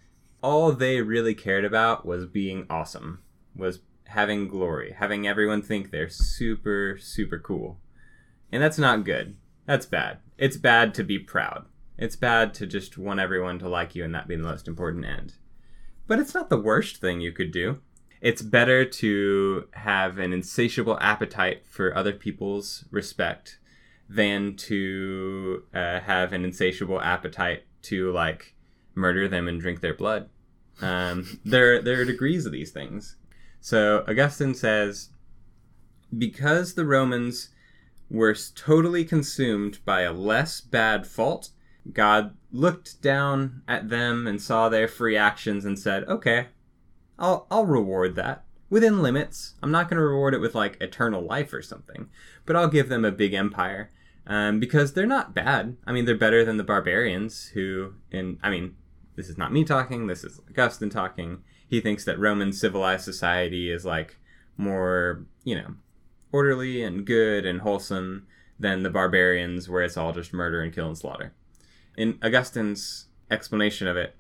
all 0.42 0.72
they 0.72 1.02
really 1.02 1.36
cared 1.36 1.64
about 1.64 2.06
was 2.06 2.26
being 2.26 2.66
awesome, 2.70 3.22
was 3.56 3.80
having 4.06 4.48
glory, 4.48 4.96
having 4.98 5.28
everyone 5.28 5.62
think 5.62 5.92
they're 5.92 6.10
super, 6.10 6.98
super 7.00 7.40
cool. 7.40 7.80
And 8.52 8.62
that's 8.62 8.78
not 8.78 9.06
good. 9.06 9.38
That's 9.66 9.86
bad. 9.86 10.18
It's 10.38 10.58
bad 10.58 10.94
to 10.96 11.04
be 11.04 11.20
proud. 11.20 11.66
It's 11.98 12.16
bad 12.16 12.54
to 12.56 12.68
just 12.68 12.98
want 12.98 13.20
everyone 13.20 13.60
to 13.60 13.70
like 13.70 13.96
you 13.96 14.04
and 14.04 14.14
that 14.16 14.28
be 14.28 14.36
the 14.36 14.44
most 14.44 14.68
important 14.68 15.06
end. 15.06 15.36
But 16.08 16.20
it's 16.20 16.34
not 16.34 16.50
the 16.50 16.60
worst 16.60 16.98
thing 16.98 17.22
you 17.22 17.32
could 17.32 17.52
do. 17.52 17.80
It's 18.22 18.42
better 18.42 18.86
to 18.86 19.68
have 19.72 20.18
an 20.18 20.34
insatiable 20.34 21.00
appetite 21.00 21.66
for 21.66 21.96
other 21.96 22.14
people's 22.14 22.86
respect 22.92 23.60
than 24.10 24.56
to 24.58 25.64
uh, 25.74 26.02
have 26.02 26.34
an 26.34 26.44
insatiable 26.44 27.02
appetite 27.02 27.64
to 27.84 28.12
like 28.12 28.54
murder 28.94 29.28
them 29.28 29.48
and 29.48 29.60
drink 29.60 29.82
their 29.82 29.94
blood. 29.94 30.30
Um, 30.82 31.40
there, 31.46 31.82
there 31.82 32.02
are 32.02 32.06
degrees 32.06 32.46
of 32.46 32.52
these 32.52 32.72
things. 32.72 33.16
So 33.60 34.04
Augustine 34.08 34.54
says, 34.54 35.10
because 36.18 36.74
the 36.74 36.86
Romans 36.86 37.50
were 38.10 38.36
totally 38.56 39.06
consumed 39.06 39.80
by 39.86 40.02
a 40.02 40.12
less 40.12 40.60
bad 40.60 41.08
fault, 41.08 41.52
God 41.92 42.36
looked 42.52 43.02
down 43.02 43.64
at 43.68 43.90
them 43.90 44.28
and 44.28 44.42
saw 44.42 44.70
their 44.70 44.88
free 44.88 45.18
actions 45.18 45.66
and 45.66 45.78
said, 45.78 46.04
"Okay, 46.06 46.48
I'll 47.18 47.48
I'll 47.50 47.66
reward 47.66 48.16
that 48.16 48.44
within 48.70 49.02
limits. 49.02 49.56
I'm 49.64 49.72
not 49.72 49.90
going 49.90 49.98
to 49.98 50.04
reward 50.04 50.34
it 50.34 50.42
with 50.42 50.56
like 50.56 50.82
eternal 50.82 51.22
life 51.22 51.54
or 51.54 51.62
something, 51.62 52.10
but 52.46 52.56
I'll 52.56 52.68
give 52.68 52.90
them 52.90 53.06
a 53.06 53.12
big 53.12 53.34
empire." 53.34 53.92
Um, 54.28 54.60
because 54.60 54.94
they're 54.94 55.08
not 55.08 55.34
bad. 55.34 55.78
I 55.86 55.92
mean, 55.92 56.06
they're 56.06 56.16
better 56.16 56.46
than 56.46 56.58
the 56.58 56.64
barbarians 56.64 57.48
who, 57.48 57.96
in 58.12 58.38
I 58.44 58.52
mean, 58.52 58.76
this 59.16 59.30
is 59.30 59.38
not 59.38 59.52
me 59.52 59.64
talking. 59.64 60.08
This 60.08 60.24
is 60.24 60.40
Augustine 60.50 60.90
talking. 60.90 61.44
He 61.68 61.82
thinks 61.82 62.06
that 62.06 62.20
Roman 62.20 62.54
civilized 62.54 63.04
society 63.04 63.72
is 63.72 63.86
like 63.86 64.18
more, 64.58 65.26
you 65.44 65.56
know, 65.56 65.76
orderly 66.32 66.84
and 66.84 67.06
good 67.06 67.46
and 67.46 67.62
wholesome 67.62 68.28
than 68.60 68.84
the 68.84 68.90
barbarians, 68.90 69.68
where 69.68 69.82
it's 69.82 69.98
all 69.98 70.14
just 70.14 70.34
murder 70.34 70.62
and 70.62 70.74
kill 70.74 70.88
and 70.88 70.98
slaughter. 70.98 71.34
In 71.98 72.18
Augustine's 72.24 73.08
explanation 73.30 73.88
of 73.88 73.98
it, 73.98 74.16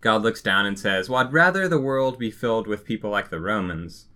God 0.00 0.22
looks 0.22 0.42
down 0.42 0.66
and 0.66 0.78
says, 0.78 1.08
Well, 1.08 1.20
I'd 1.20 1.32
rather 1.32 1.66
the 1.66 1.80
world 1.80 2.18
be 2.18 2.30
filled 2.30 2.66
with 2.66 2.84
people 2.84 3.10
like 3.10 3.30
the 3.30 3.40
Romans, 3.40 4.08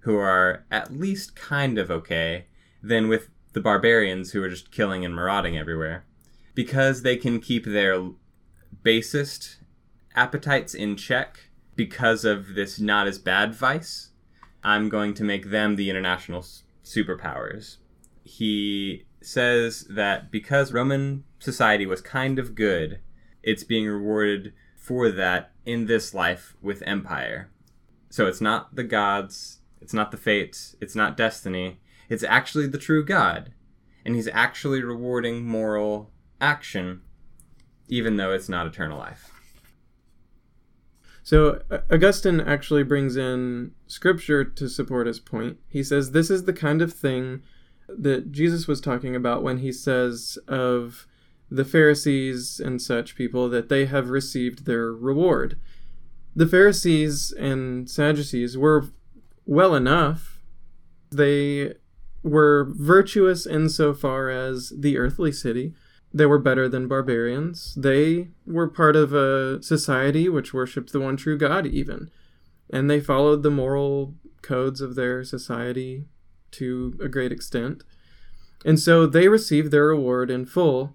who 0.00 0.16
are 0.16 0.64
at 0.70 0.92
least 0.92 1.34
kind 1.34 1.78
of 1.78 1.90
okay, 1.90 2.46
than 2.82 3.08
with 3.08 3.28
the 3.52 3.60
barbarians 3.60 4.32
who 4.32 4.42
are 4.42 4.48
just 4.48 4.70
killing 4.70 5.04
and 5.04 5.14
marauding 5.14 5.58
everywhere. 5.58 6.04
Because 6.54 7.02
they 7.02 7.16
can 7.16 7.40
keep 7.40 7.64
their 7.64 8.10
basest 8.82 9.58
appetites 10.14 10.74
in 10.74 10.96
check 10.96 11.50
because 11.76 12.24
of 12.24 12.54
this 12.54 12.78
not 12.78 13.06
as 13.06 13.18
bad 13.18 13.54
vice, 13.54 14.10
I'm 14.62 14.88
going 14.88 15.14
to 15.14 15.24
make 15.24 15.50
them 15.50 15.76
the 15.76 15.90
international 15.90 16.44
superpowers. 16.84 17.78
He 18.22 19.06
says 19.20 19.86
that 19.90 20.30
because 20.30 20.72
Roman 20.72 21.24
society 21.42 21.86
was 21.86 22.00
kind 22.00 22.38
of 22.38 22.54
good, 22.54 23.00
it's 23.42 23.64
being 23.64 23.86
rewarded 23.86 24.52
for 24.76 25.10
that 25.10 25.52
in 25.66 25.86
this 25.86 26.14
life 26.14 26.54
with 26.62 26.82
empire. 26.86 27.50
So 28.10 28.26
it's 28.26 28.40
not 28.40 28.76
the 28.76 28.84
gods, 28.84 29.60
it's 29.80 29.94
not 29.94 30.10
the 30.10 30.16
fates, 30.16 30.76
it's 30.80 30.94
not 30.94 31.16
destiny, 31.16 31.80
it's 32.08 32.24
actually 32.24 32.66
the 32.68 32.78
true 32.78 33.04
God. 33.04 33.52
And 34.04 34.14
he's 34.14 34.28
actually 34.28 34.82
rewarding 34.82 35.46
moral 35.46 36.10
action, 36.40 37.02
even 37.88 38.16
though 38.16 38.32
it's 38.32 38.48
not 38.48 38.66
eternal 38.66 38.98
life. 38.98 39.30
So 41.22 41.62
Augustine 41.90 42.40
actually 42.40 42.82
brings 42.82 43.16
in 43.16 43.72
scripture 43.86 44.44
to 44.44 44.68
support 44.68 45.06
his 45.06 45.20
point. 45.20 45.58
He 45.68 45.84
says 45.84 46.10
this 46.10 46.30
is 46.30 46.44
the 46.44 46.52
kind 46.52 46.82
of 46.82 46.92
thing 46.92 47.42
that 47.88 48.32
Jesus 48.32 48.66
was 48.66 48.80
talking 48.80 49.14
about 49.14 49.42
when 49.42 49.58
he 49.58 49.70
says 49.70 50.36
of 50.48 51.06
the 51.54 51.64
Pharisees 51.64 52.60
and 52.60 52.80
such 52.80 53.14
people 53.14 53.48
that 53.50 53.68
they 53.68 53.84
have 53.86 54.08
received 54.08 54.64
their 54.64 54.92
reward. 54.92 55.58
The 56.34 56.46
Pharisees 56.46 57.30
and 57.32 57.90
Sadducees 57.90 58.56
were 58.56 58.86
well 59.44 59.74
enough. 59.74 60.40
They 61.10 61.74
were 62.22 62.66
virtuous 62.70 63.46
insofar 63.46 64.30
as 64.30 64.72
the 64.74 64.96
earthly 64.96 65.30
city. 65.30 65.74
They 66.14 66.24
were 66.24 66.38
better 66.38 66.68
than 66.68 66.88
barbarians. 66.88 67.74
They 67.74 68.28
were 68.46 68.68
part 68.68 68.96
of 68.96 69.12
a 69.12 69.62
society 69.62 70.28
which 70.30 70.54
worshipped 70.54 70.92
the 70.92 71.00
one 71.00 71.18
true 71.18 71.36
God, 71.36 71.66
even. 71.66 72.10
And 72.70 72.88
they 72.88 73.00
followed 73.00 73.42
the 73.42 73.50
moral 73.50 74.14
codes 74.40 74.80
of 74.80 74.94
their 74.94 75.22
society 75.22 76.06
to 76.52 76.98
a 77.02 77.08
great 77.08 77.32
extent. 77.32 77.82
And 78.64 78.80
so 78.80 79.06
they 79.06 79.28
received 79.28 79.70
their 79.70 79.86
reward 79.86 80.30
in 80.30 80.46
full. 80.46 80.94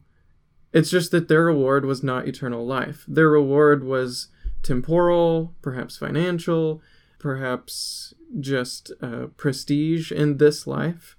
It's 0.73 0.89
just 0.89 1.11
that 1.11 1.27
their 1.27 1.45
reward 1.45 1.85
was 1.85 2.03
not 2.03 2.27
eternal 2.27 2.65
life. 2.65 3.05
Their 3.07 3.29
reward 3.29 3.83
was 3.83 4.27
temporal, 4.63 5.55
perhaps 5.61 5.97
financial, 5.97 6.81
perhaps 7.19 8.13
just 8.39 8.91
uh, 9.01 9.27
prestige 9.37 10.11
in 10.11 10.37
this 10.37 10.67
life. 10.67 11.15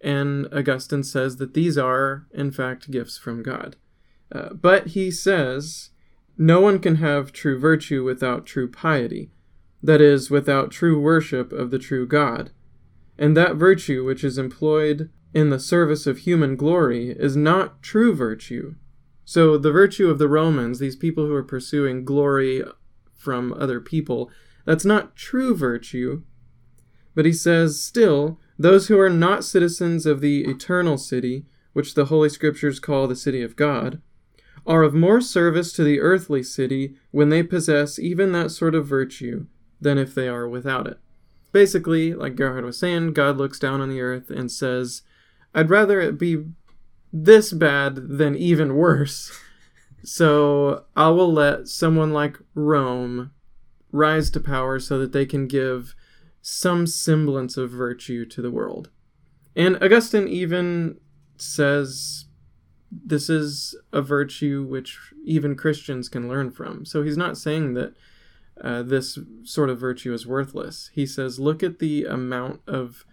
And 0.00 0.46
Augustine 0.52 1.02
says 1.02 1.36
that 1.36 1.52
these 1.54 1.76
are, 1.76 2.26
in 2.32 2.52
fact, 2.52 2.90
gifts 2.90 3.18
from 3.18 3.42
God. 3.42 3.76
Uh, 4.32 4.54
but 4.54 4.88
he 4.88 5.10
says 5.10 5.90
no 6.38 6.60
one 6.60 6.78
can 6.78 6.96
have 6.96 7.32
true 7.32 7.58
virtue 7.58 8.04
without 8.04 8.46
true 8.46 8.70
piety. 8.70 9.32
that 9.82 10.00
is, 10.00 10.30
without 10.30 10.70
true 10.70 11.00
worship 11.00 11.52
of 11.52 11.70
the 11.70 11.78
true 11.78 12.06
God. 12.06 12.50
And 13.18 13.36
that 13.36 13.56
virtue 13.56 14.04
which 14.04 14.24
is 14.24 14.38
employed 14.38 15.10
in 15.32 15.50
the 15.50 15.60
service 15.60 16.06
of 16.06 16.18
human 16.18 16.56
glory 16.56 17.10
is 17.10 17.36
not 17.36 17.82
true 17.82 18.14
virtue. 18.14 18.74
So, 19.24 19.56
the 19.56 19.70
virtue 19.70 20.10
of 20.10 20.18
the 20.18 20.28
Romans, 20.28 20.78
these 20.78 20.96
people 20.96 21.26
who 21.26 21.34
are 21.34 21.44
pursuing 21.44 22.04
glory 22.04 22.64
from 23.14 23.52
other 23.52 23.80
people, 23.80 24.30
that's 24.64 24.84
not 24.84 25.14
true 25.14 25.54
virtue. 25.54 26.22
But 27.14 27.26
he 27.26 27.32
says, 27.32 27.80
still, 27.80 28.40
those 28.58 28.88
who 28.88 28.98
are 28.98 29.10
not 29.10 29.44
citizens 29.44 30.04
of 30.06 30.20
the 30.20 30.44
eternal 30.44 30.98
city, 30.98 31.46
which 31.72 31.94
the 31.94 32.06
Holy 32.06 32.28
Scriptures 32.28 32.80
call 32.80 33.06
the 33.06 33.16
city 33.16 33.42
of 33.42 33.56
God, 33.56 34.00
are 34.66 34.82
of 34.82 34.94
more 34.94 35.20
service 35.20 35.72
to 35.72 35.84
the 35.84 36.00
earthly 36.00 36.42
city 36.42 36.94
when 37.10 37.28
they 37.28 37.42
possess 37.42 37.98
even 37.98 38.32
that 38.32 38.50
sort 38.50 38.74
of 38.74 38.86
virtue 38.86 39.46
than 39.80 39.96
if 39.96 40.14
they 40.14 40.28
are 40.28 40.48
without 40.48 40.86
it. 40.86 40.98
Basically, 41.52 42.14
like 42.14 42.36
Gerhard 42.36 42.64
was 42.64 42.78
saying, 42.78 43.12
God 43.12 43.36
looks 43.36 43.58
down 43.58 43.80
on 43.80 43.88
the 43.88 44.00
earth 44.00 44.30
and 44.30 44.50
says, 44.50 45.02
I'd 45.54 45.70
rather 45.70 46.00
it 46.00 46.18
be 46.18 46.44
this 47.12 47.52
bad 47.52 47.96
than 48.08 48.36
even 48.36 48.76
worse. 48.76 49.32
So 50.02 50.84
I 50.96 51.08
will 51.08 51.32
let 51.32 51.68
someone 51.68 52.12
like 52.12 52.38
Rome 52.54 53.32
rise 53.92 54.30
to 54.30 54.40
power 54.40 54.78
so 54.78 54.98
that 54.98 55.12
they 55.12 55.26
can 55.26 55.46
give 55.46 55.94
some 56.40 56.86
semblance 56.86 57.56
of 57.56 57.70
virtue 57.70 58.24
to 58.24 58.40
the 58.40 58.50
world. 58.50 58.88
And 59.56 59.82
Augustine 59.82 60.28
even 60.28 60.98
says 61.36 62.26
this 62.90 63.28
is 63.28 63.74
a 63.92 64.02
virtue 64.02 64.64
which 64.64 64.98
even 65.24 65.56
Christians 65.56 66.08
can 66.08 66.28
learn 66.28 66.50
from. 66.50 66.84
So 66.84 67.02
he's 67.02 67.16
not 67.16 67.36
saying 67.36 67.74
that 67.74 67.94
uh, 68.62 68.82
this 68.82 69.18
sort 69.42 69.70
of 69.70 69.78
virtue 69.78 70.12
is 70.12 70.26
worthless. 70.26 70.90
He 70.92 71.06
says, 71.06 71.38
look 71.38 71.62
at 71.62 71.78
the 71.78 72.04
amount 72.04 72.60
of 72.66 73.04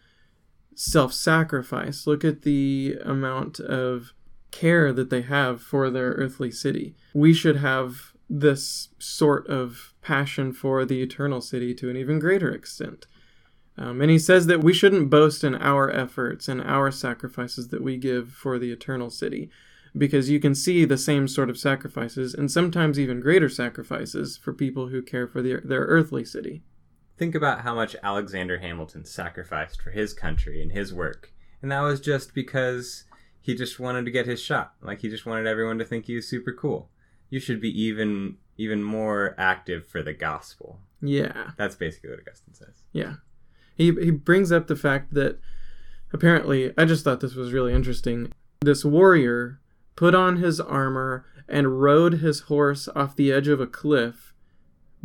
self 0.78 1.12
sacrifice, 1.12 2.06
look 2.06 2.24
at 2.24 2.44
the 2.44 2.98
amount 3.04 3.60
of 3.60 4.14
care 4.52 4.94
that 4.94 5.10
they 5.10 5.24
have 5.24 5.60
for 5.60 5.90
their 5.90 6.12
earthly 6.12 6.52
city. 6.52 6.96
We 7.14 7.34
should 7.34 7.58
have 7.58 8.14
this 8.30 8.90
sort 9.00 9.48
of 9.48 9.94
passion 10.02 10.54
for 10.54 10.86
the 10.86 11.02
eternal 11.02 11.42
city 11.42 11.74
to 11.74 11.90
an 11.90 11.98
even 11.98 12.20
greater 12.20 12.52
extent. 12.52 13.08
Um, 13.78 14.02
and 14.02 14.12
he 14.12 14.20
says 14.20 14.46
that 14.48 14.64
we 14.64 14.74
shouldn't 14.74 15.10
boast 15.10 15.44
in 15.44 15.56
our 15.56 15.90
efforts 15.90 16.48
and 16.48 16.62
our 16.62 16.92
sacrifices 16.92 17.70
that 17.70 17.84
we 17.84 17.98
give 17.98 18.30
for 18.30 18.60
the 18.60 18.72
eternal 18.72 19.10
city, 19.10 19.50
because 19.98 20.30
you 20.30 20.40
can 20.40 20.54
see 20.54 20.86
the 20.86 20.98
same 20.98 21.28
sort 21.28 21.50
of 21.50 21.58
sacrifices 21.58 22.36
and 22.36 22.52
sometimes 22.52 23.00
even 23.00 23.20
greater 23.20 23.50
sacrifices 23.50 24.38
for 24.38 24.54
people 24.54 24.90
who 24.90 25.02
care 25.02 25.28
for 25.28 25.42
their, 25.42 25.62
their 25.62 25.82
earthly 25.82 26.24
city. 26.24 26.62
Think 27.18 27.34
about 27.34 27.62
how 27.62 27.74
much 27.74 27.96
Alexander 28.04 28.60
Hamilton 28.60 29.04
sacrificed 29.04 29.82
for 29.82 29.92
his 29.92 30.14
country 30.14 30.62
and 30.62 30.72
his 30.72 30.94
work. 30.94 31.34
And 31.62 31.72
that 31.72 31.82
was 31.82 32.00
just 32.00 32.36
because 32.36 33.06
he 33.42 33.56
just 33.56 33.80
wanted 33.80 34.06
to 34.06 34.12
get 34.12 34.28
his 34.28 34.42
shot. 34.42 34.74
Like 34.82 35.02
he 35.02 35.10
just 35.10 35.26
wanted 35.26 35.48
everyone 35.48 35.80
to 35.80 35.86
think 35.86 36.06
he 36.06 36.16
was 36.16 36.28
super 36.28 36.54
cool. 36.54 36.90
You 37.30 37.40
should 37.40 37.60
be 37.60 37.70
even 37.82 38.38
even 38.58 38.84
more 38.84 39.36
active 39.38 39.88
for 39.88 40.02
the 40.04 40.14
gospel. 40.14 40.80
Yeah. 41.02 41.52
That's 41.58 41.76
basically 41.76 42.12
what 42.12 42.20
Augustine 42.20 42.54
says. 42.54 42.84
Yeah. 42.92 43.16
He 43.76 43.94
he 43.94 44.12
brings 44.12 44.52
up 44.52 44.68
the 44.68 44.76
fact 44.76 45.14
that 45.14 45.40
apparently 46.14 46.74
I 46.78 46.86
just 46.86 47.04
thought 47.04 47.20
this 47.20 47.36
was 47.36 47.54
really 47.54 47.74
interesting. 47.74 48.32
This 48.62 48.86
warrior 48.86 49.60
put 49.96 50.14
on 50.14 50.38
his 50.38 50.60
armor 50.60 51.26
and 51.48 51.82
rode 51.82 52.16
his 52.16 52.42
horse 52.42 52.88
off 52.96 53.16
the 53.16 53.32
edge 53.32 53.48
of 53.48 53.62
a 53.62 53.68
cliff 53.68 54.34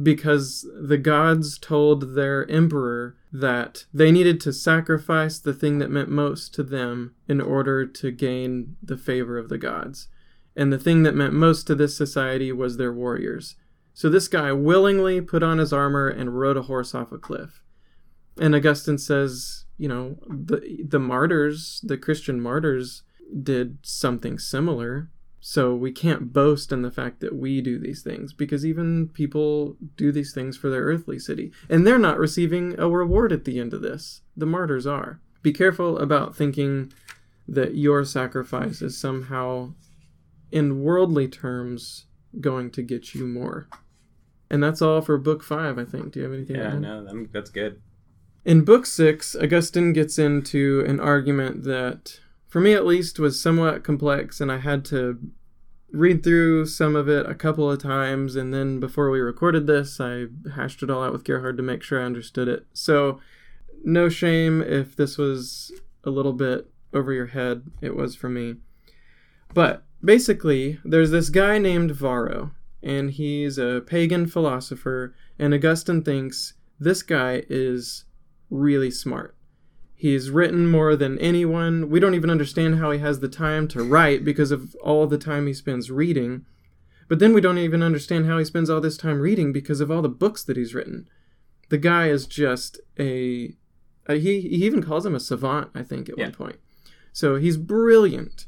because 0.01 0.67
the 0.81 0.99
gods 0.99 1.59
told 1.59 2.15
their 2.15 2.49
emperor 2.51 3.17
that 3.33 3.87
they 3.93 4.11
needed 4.11 4.41
to 4.41 4.53
sacrifice 4.53 5.39
the 5.39 5.55
thing 5.55 5.79
that 5.79 5.91
meant 5.91 6.09
most 6.09 6.55
to 6.55 6.63
them 6.63 7.15
in 7.29 7.41
order 7.41 7.87
to 7.87 8.11
gain 8.11 8.77
the 8.83 8.97
favor 8.97 9.39
of 9.39 9.49
the 9.49 9.59
gods. 9.59 10.09
And 10.55 10.73
the 10.73 10.79
thing 10.79 11.03
that 11.03 11.15
meant 11.15 11.33
most 11.33 11.67
to 11.67 11.75
this 11.75 11.97
society 11.97 12.53
was 12.53 12.77
their 12.77 12.93
warriors. 12.93 13.57
So 13.95 14.09
this 14.09 14.29
guy 14.29 14.53
willingly 14.53 15.21
put 15.21 15.43
on 15.43 15.59
his 15.59 15.73
armor 15.73 16.09
and 16.09 16.39
rode 16.39 16.57
a 16.57 16.63
horse 16.63 16.95
off 16.95 17.13
a 17.13 17.19
cliff. 17.19 17.63
And 18.39 18.55
Augustine 18.55 18.99
says, 18.99 19.67
you 19.77 19.89
know, 19.89 20.17
the 20.29 20.85
the 20.89 20.99
martyrs, 20.99 21.81
the 21.85 21.99
Christian 21.99 22.41
martyrs 22.41 23.03
did 23.43 23.79
something 23.83 24.39
similar. 24.39 25.11
So 25.45 25.75
we 25.75 25.91
can't 25.91 26.33
boast 26.33 26.71
in 26.71 26.83
the 26.83 26.91
fact 26.93 27.19
that 27.19 27.35
we 27.35 27.61
do 27.61 27.77
these 27.77 28.01
things 28.01 28.33
because 28.33 28.65
even 28.65 29.09
people 29.09 29.77
do 29.97 30.13
these 30.13 30.33
things 30.33 30.57
for 30.57 30.71
their 30.71 30.83
earthly 30.83 31.19
city. 31.19 31.51
And 31.69 31.85
they're 31.85 31.99
not 31.99 32.17
receiving 32.17 32.79
a 32.79 32.89
reward 32.89 33.33
at 33.33 33.45
the 33.45 33.59
end 33.59 33.75
of 33.75 33.83
this. 33.83 34.23
The 34.37 34.47
martyrs 34.47 34.87
are. 34.87 35.21
Be 35.43 35.53
careful 35.53 35.99
about 35.99 36.37
thinking 36.37 36.93
that 37.49 37.75
your 37.75 38.05
sacrifice 38.05 38.81
is 38.83 38.97
somehow, 38.97 39.75
in 40.53 40.81
worldly 40.81 41.27
terms, 41.27 42.07
going 42.41 42.71
to 42.71 42.81
get 42.81 43.13
you 43.13 43.27
more. 43.27 43.67
And 44.49 44.63
that's 44.63 44.81
all 44.81 45.01
for 45.01 45.19
book 45.19 45.43
five, 45.43 45.77
I 45.77 45.85
think. 45.85 46.13
Do 46.13 46.21
you 46.21 46.25
have 46.27 46.35
anything 46.35 46.55
Yeah, 46.55 46.79
no, 46.79 47.27
that's 47.33 47.51
good. 47.51 47.83
In 48.45 48.63
book 48.63 48.87
six, 48.87 49.35
Augustine 49.35 49.93
gets 49.93 50.21
into 50.21 50.85
an 50.87 51.01
argument 51.01 51.65
that 51.65 52.21
for 52.53 52.61
me 52.61 52.75
at 52.75 52.85
least, 52.85 53.19
was 53.19 53.41
somewhat 53.41 53.83
complex, 53.83 54.39
and 54.39 54.53
I 54.53 54.59
had 54.59 54.85
to 54.87 55.19
read 55.91 56.23
through 56.23 56.67
some 56.67 56.95
of 56.95 57.09
it 57.09 57.25
a 57.25 57.35
couple 57.35 57.71
of 57.71 57.81
times. 57.81 58.37
And 58.37 58.53
then 58.53 58.79
before 58.79 59.11
we 59.11 59.21
recorded 59.21 59.67
this, 59.67 59.99
I 59.99 60.27
hashed 60.55 60.83
it 60.83 60.91
all 60.91 61.03
out 61.03 61.13
with 61.13 61.25
Gerhard 61.25 61.57
to 61.57 61.63
make 61.63 61.83
sure 61.83 61.99
I 61.99 62.05
understood 62.05 62.49
it. 62.49 62.67
So, 62.75 63.21
no 63.85 64.11
shame 64.11 64.61
if 64.61 64.95
this 64.95 65.17
was 65.17 65.73
a 66.05 66.11
little 66.11 66.35
bit 66.35 66.71
over 66.93 67.11
your 67.15 67.29
head. 67.29 67.63
It 67.81 67.97
was 67.97 68.15
for 68.15 68.29
me. 68.29 68.57
But 69.55 69.85
basically, 70.05 70.79
there's 70.85 71.11
this 71.11 71.31
guy 71.31 71.57
named 71.57 71.93
Varro, 71.93 72.51
and 72.83 73.13
he's 73.13 73.57
a 73.57 73.81
pagan 73.87 74.27
philosopher, 74.27 75.15
and 75.39 75.55
Augustine 75.55 76.03
thinks 76.03 76.53
this 76.79 77.03
guy 77.03 77.45
is 77.49 78.05
really 78.51 78.91
smart. 78.91 79.39
He's 80.03 80.31
written 80.31 80.69
more 80.69 80.97
than 80.97 81.17
anyone. 81.21 81.89
We 81.89 82.01
don't 82.01 82.17
even 82.17 82.29
understand 82.29 82.81
how 82.81 82.91
he 82.91 82.99
has 82.99 83.21
the 83.21 83.29
time 83.29 83.69
to 83.69 83.85
write 83.85 84.25
because 84.25 84.51
of 84.51 84.75
all 84.83 85.07
the 85.07 85.17
time 85.17 85.47
he 85.47 85.55
spends 85.55 85.93
reading. 85.93 86.45
But 87.09 87.21
then 87.21 87.33
we 87.33 87.41
don't 87.41 87.59
even 87.59 87.85
understand 87.85 88.27
how 88.27 88.37
he 88.37 88.45
spends 88.45 88.69
all 88.69 88.81
this 88.81 88.97
time 88.97 89.21
reading 89.21 89.53
because 89.53 89.81
of 89.81 89.93
all 89.93 90.03
the 90.03 90.09
books 90.09 90.43
that 90.43 90.57
he's 90.57 90.75
written. 90.75 91.09
The 91.69 91.79
guy 91.79 92.09
is 92.09 92.27
just 92.27 92.81
a, 92.99 93.55
a 94.09 94.15
he, 94.17 94.41
he 94.41 94.67
even 94.67 94.83
calls 94.83 95.07
him 95.07 95.15
a 95.15 95.21
savant, 95.21 95.71
I 95.73 95.85
think, 95.85 96.09
at 96.09 96.19
yeah. 96.19 96.25
one 96.25 96.33
point. 96.33 96.57
So 97.13 97.37
he's 97.37 97.57
brilliant. 97.57 98.47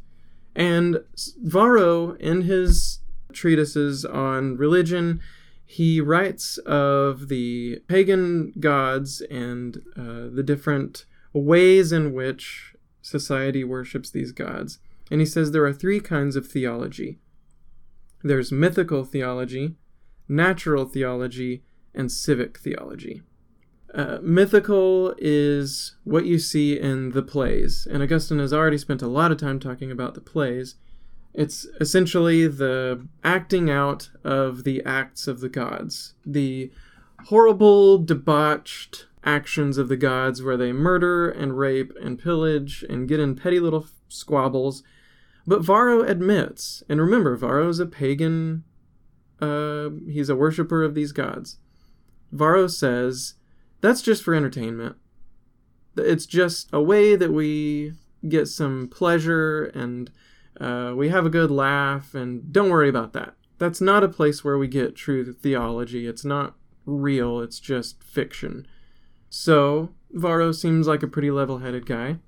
And 0.57 1.05
Varro, 1.41 2.15
in 2.15 2.43
his 2.43 2.99
treatises 3.33 4.05
on 4.05 4.57
religion, 4.57 5.21
he 5.65 6.01
writes 6.01 6.59
of 6.67 7.29
the 7.29 7.81
pagan 7.87 8.55
gods 8.59 9.21
and 9.31 9.77
uh, 9.97 10.35
the 10.35 10.43
different 10.45 11.05
ways 11.35 11.93
in 11.93 12.15
which 12.15 12.75
society 13.03 13.65
worships 13.65 14.11
these 14.11 14.33
gods. 14.33 14.79
And 15.11 15.21
he 15.21 15.27
says 15.27 15.51
there 15.51 15.67
are 15.67 15.73
three 15.73 16.01
kinds 16.01 16.37
of 16.37 16.47
theology 16.47 17.19
there's 18.27 18.51
mythical 18.51 19.05
theology, 19.05 19.75
natural 20.27 20.87
theology, 20.87 21.63
and 21.95 22.11
civic 22.11 22.59
theology. 22.59 23.21
Uh, 23.95 24.19
mythical 24.23 25.15
is 25.19 25.97
what 26.05 26.25
you 26.25 26.39
see 26.39 26.81
in 26.81 27.11
the 27.11 27.23
plays, 27.23 27.87
and 27.89 28.03
Augustine 28.03 28.39
has 28.39 28.53
already 28.53 28.79
spent 28.79 29.03
a 29.03 29.07
lot 29.09 29.31
of 29.31 29.37
time 29.37 29.61
talking 29.61 29.91
about 29.91 30.15
the 30.15 30.23
plays. 30.23 30.77
It's 31.35 31.67
essentially 31.81 32.49
the 32.49 33.07
acting 33.23 33.69
out 33.69 34.09
of 34.25 34.65
the 34.65 34.83
acts 34.85 35.29
of 35.29 35.41
the 35.41 35.51
gods, 35.51 36.15
the 36.25 36.73
horrible, 37.27 37.99
debauched 37.99 39.07
actions 39.25 39.79
of 39.79 39.89
the 39.89 39.97
gods 39.97 40.43
where 40.43 40.57
they 40.57 40.73
murder 40.73 41.29
and 41.29 41.59
rape 41.59 41.93
and 42.01 42.19
pillage 42.19 42.85
and 42.89 43.09
get 43.09 43.21
in 43.21 43.35
petty 43.35 43.59
little 43.59 43.87
squabbles. 44.09 44.83
But 45.47 45.63
Varro 45.63 46.03
admits, 46.03 46.83
and 46.89 47.01
remember, 47.01 47.37
Varro 47.37 47.69
is 47.69 47.79
a 47.79 47.87
pagan, 47.87 48.65
uh, 49.41 49.91
he's 50.09 50.29
a 50.29 50.37
worshiper 50.37 50.83
of 50.83 50.95
these 50.95 51.13
gods. 51.13 51.59
Varro 52.33 52.67
says 52.67 53.35
that's 53.81 54.03
just 54.03 54.23
for 54.23 54.35
entertainment. 54.35 54.97
It's 55.97 56.27
just 56.27 56.69
a 56.73 56.83
way 56.83 57.17
that 57.17 57.33
we 57.33 57.93
get 58.29 58.49
some 58.49 58.89
pleasure 58.89 59.67
and 59.67 60.11
uh, 60.61 60.93
we 60.97 61.09
have 61.09 61.27
a 61.27 61.31
good 61.31 61.51
laugh, 61.51 62.15
and 62.15 62.53
don't 62.53 62.71
worry 62.71 62.89
about 62.89 63.13
that. 63.13 63.35
That's 63.59 63.81
not 63.81 64.05
a 64.05 64.09
place 64.09 64.45
where 64.45 64.57
we 64.57 64.69
get 64.69 64.95
true 64.95 65.33
theology. 65.33 66.07
It's 66.07 66.25
not 66.25 66.55
real, 66.87 67.41
it's 67.41 67.59
just 67.59 68.03
fiction. 68.03 68.67
So, 69.37 69.91
Varro 70.13 70.53
seems 70.53 70.87
like 70.87 71.03
a 71.03 71.09
pretty 71.09 71.33
level 71.33 71.59
headed 71.59 71.87
guy. 71.87 72.19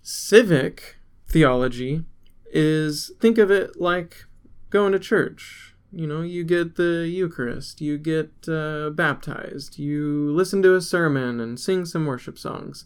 Civic 0.00 0.96
theology 1.26 2.04
is 2.52 3.10
think 3.18 3.36
of 3.36 3.50
it 3.50 3.80
like 3.80 4.26
going 4.70 4.92
to 4.92 5.00
church. 5.00 5.74
You 5.90 6.06
know, 6.06 6.22
you 6.22 6.44
get 6.44 6.76
the 6.76 7.08
Eucharist, 7.08 7.80
you 7.80 7.98
get 7.98 8.30
uh, 8.48 8.90
baptized, 8.90 9.80
you 9.80 10.32
listen 10.32 10.62
to 10.62 10.76
a 10.76 10.80
sermon 10.80 11.40
and 11.40 11.58
sing 11.58 11.84
some 11.84 12.06
worship 12.06 12.38
songs. 12.38 12.84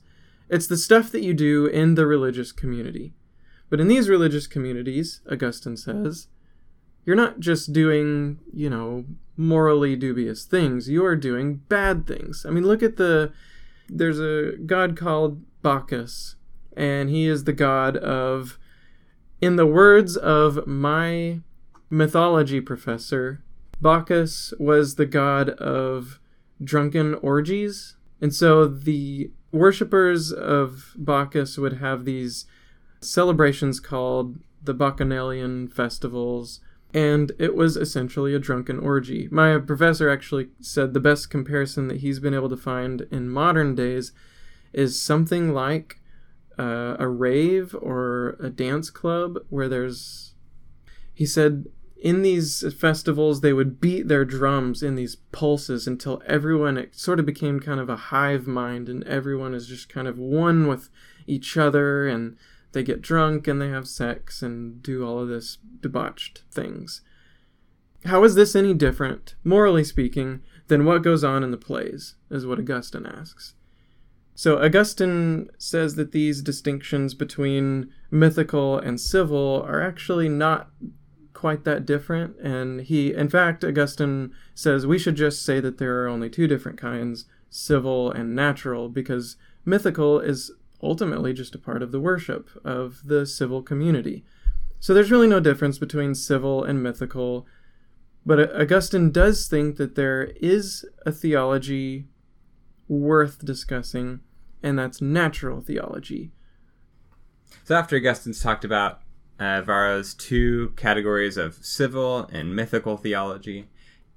It's 0.49 0.67
the 0.67 0.79
stuff 0.79 1.13
that 1.13 1.23
you 1.23 1.35
do 1.35 1.67
in 1.67 1.97
the 1.97 2.07
religious 2.07 2.53
community. 2.53 3.13
But 3.69 3.79
in 3.79 3.89
these 3.89 4.09
religious 4.09 4.47
communities, 4.47 5.21
Augustine 5.31 5.77
says, 5.77 6.29
you're 7.05 7.15
not 7.15 7.41
just 7.41 7.75
doing, 7.75 8.39
you 8.55 8.71
know, 8.71 9.05
morally 9.37 9.97
dubious 9.97 10.47
things, 10.47 10.89
you 10.89 11.05
are 11.05 11.15
doing 11.15 11.57
bad 11.69 12.07
things. 12.07 12.47
I 12.49 12.51
mean, 12.51 12.65
look 12.65 12.83
at 12.83 12.97
the. 12.97 13.35
There's 13.89 14.21
a 14.21 14.57
god 14.65 14.97
called 14.97 15.43
Bacchus, 15.63 16.37
and 16.77 17.09
he 17.09 17.27
is 17.27 17.45
the 17.45 17.53
god 17.53 17.97
of. 17.97 18.59
In 19.41 19.57
the 19.57 19.67
words 19.67 20.17
of 20.17 20.67
my 20.67 21.41
mythology 21.91 22.61
professor, 22.61 23.43
Bacchus 23.81 24.55
was 24.59 24.95
the 24.95 25.07
god 25.07 25.51
of 25.51 26.19
drunken 26.63 27.15
orgies. 27.15 27.97
And 28.21 28.35
so 28.35 28.67
the 28.67 29.31
worshippers 29.53 30.33
of 30.33 30.95
Bacchus 30.97 31.59
would 31.59 31.75
have 31.75 32.05
these 32.05 32.47
celebrations 33.01 33.79
called 33.79 34.39
the 34.63 34.75
Bacchanalian 34.75 35.69
festivals, 35.69 36.61
and 36.97 37.33
it 37.39 37.55
was 37.55 37.77
essentially 37.77 38.35
a 38.35 38.39
drunken 38.39 38.79
orgy. 38.79 39.29
My 39.31 39.59
professor 39.59 40.09
actually 40.09 40.49
said 40.63 40.95
the 40.95 40.99
best 40.99 41.29
comparison 41.29 41.89
that 41.89 41.99
he's 41.99 42.21
been 42.21 42.33
able 42.33 42.49
to 42.49 42.57
find 42.57 43.07
in 43.11 43.29
modern 43.29 43.75
days 43.75 44.13
is 44.73 45.01
something 45.01 45.53
like 45.53 46.01
uh, 46.59 46.97
a 46.99 47.07
rave 47.07 47.77
or 47.83 48.39
a 48.41 48.49
dance 48.49 48.89
club 48.89 49.37
where 49.51 49.69
there's. 49.69 50.33
He 51.13 51.27
said 51.27 51.67
in 52.01 52.23
these 52.23 52.65
festivals 52.73 53.43
they 53.43 53.53
would 53.53 53.79
beat 53.79 54.09
their 54.09 54.25
drums 54.25 54.83
in 54.83 54.95
these 54.95 55.17
pulses 55.33 55.87
until 55.87 56.23
everyone 56.27 56.79
it 56.79 56.95
sort 56.95 57.21
of 57.21 57.27
became 57.27 57.61
kind 57.61 57.81
of 57.81 57.91
a 57.91 57.97
hive 57.97 58.47
mind 58.47 58.89
and 58.89 59.05
everyone 59.05 59.55
is 59.55 59.67
just 59.67 59.89
kind 59.91 60.09
of 60.09 60.19
one 60.19 60.67
with 60.67 60.89
each 61.27 61.57
other 61.57 62.07
and 62.07 62.37
they 62.73 62.83
get 62.83 63.03
drunk 63.03 63.47
and 63.49 63.61
they 63.61 63.69
have 63.69 63.89
sex 63.89 64.43
and 64.43 64.83
do 64.83 65.07
all 65.07 65.19
of 65.19 65.29
this 65.29 65.59
debauched 65.81 66.43
things. 66.51 67.01
How 68.05 68.23
is 68.25 68.35
this 68.35 68.55
any 68.55 68.75
different, 68.75 69.35
morally 69.43 69.85
speaking, 69.85 70.43
than 70.69 70.85
what 70.85 71.03
goes 71.03 71.25
on 71.25 71.43
in 71.43 71.51
the 71.51 71.57
plays, 71.57 72.15
is 72.31 72.47
what 72.47 72.59
Augustine 72.59 73.07
asks. 73.07 73.55
So 74.35 74.63
Augustine 74.63 75.49
says 75.57 75.95
that 75.95 76.13
these 76.13 76.43
distinctions 76.43 77.15
between 77.15 77.91
mythical 78.11 78.79
and 78.79 79.01
civil 79.01 79.65
are 79.67 79.81
actually 79.83 80.29
not 80.29 80.71
quite 81.33 81.65
that 81.65 81.87
different, 81.87 82.37
and 82.39 82.83
he, 82.83 83.15
in 83.15 83.29
fact, 83.29 83.65
Augustine 83.65 84.33
says 84.55 84.87
we 84.87 84.99
should 84.99 85.17
just 85.17 85.45
say 85.45 85.61
that 85.61 85.79
there 85.79 86.03
are 86.03 86.09
only 86.09 86.29
two 86.29 86.47
different 86.47 86.79
kinds, 86.79 87.25
civil 87.49 88.11
and 88.11 88.35
natural, 88.35 88.89
because 88.89 89.37
mythical 89.65 90.21
is 90.21 90.51
ultimately 90.83 91.33
just 91.33 91.55
a 91.55 91.59
part 91.59 91.83
of 91.83 91.93
the 91.93 92.01
worship 92.01 92.49
of 92.65 93.01
the 93.05 93.27
civil 93.27 93.63
community. 93.63 94.25
So 94.81 94.95
there's 94.95 95.11
really 95.11 95.27
no 95.27 95.41
difference 95.41 95.79
between 95.79 96.15
civil 96.15 96.63
and 96.63 96.83
mythical. 96.83 97.47
But 98.25 98.55
Augustine 98.55 99.11
does 99.11 99.47
think 99.47 99.77
that 99.77 99.95
there 99.95 100.33
is 100.41 100.85
a 101.05 101.13
theology 101.13 102.07
worth 102.89 103.45
discussing, 103.45 104.21
and 104.63 104.79
that's 104.79 105.01
natural 105.01 105.61
theology. 105.61 106.33
So 107.65 107.75
after 107.75 107.97
Augustine's 107.97 108.43
talked 108.43 108.65
about 108.65 109.01
uh, 109.39 109.63
Varro's 109.63 110.15
two 110.15 110.73
categories 110.77 111.37
of 111.37 111.55
civil 111.55 112.29
and 112.33 112.55
mythical 112.55 112.97
theology, 112.97 113.69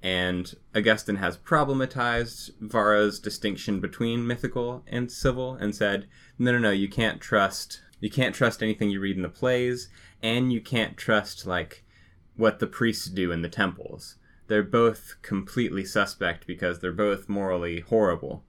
and 0.02 0.54
Augustine 0.76 1.18
has 1.18 1.38
problematized 1.38 2.52
Varro's 2.62 3.20
distinction 3.20 3.80
between 3.80 4.26
mythical 4.26 4.84
and 4.88 5.12
civil 5.12 5.56
and 5.56 5.76
said, 5.76 6.08
no, 6.40 6.54
no, 6.54 6.58
no, 6.58 6.72
you 6.72 6.90
can't 6.90 7.22
trust 7.22 7.82
you 8.00 8.10
can't 8.10 8.36
trust 8.36 8.64
anything 8.64 8.90
you 8.90 9.00
read 9.00 9.18
in 9.18 9.24
the 9.24 9.30
plays, 9.30 9.90
and 10.24 10.54
you 10.54 10.62
can't 10.62 10.98
trust 10.98 11.46
like 11.46 11.84
what 12.36 12.60
the 12.60 12.68
priests 12.68 13.08
do 13.08 13.32
in 13.32 13.42
the 13.42 13.50
temples. 13.50 14.16
They're 14.48 14.64
both 14.64 15.16
completely 15.22 15.86
suspect 15.86 16.48
because 16.48 16.80
they're 16.80 16.92
both 16.92 17.30
morally 17.30 17.82
horrible. 17.82 18.44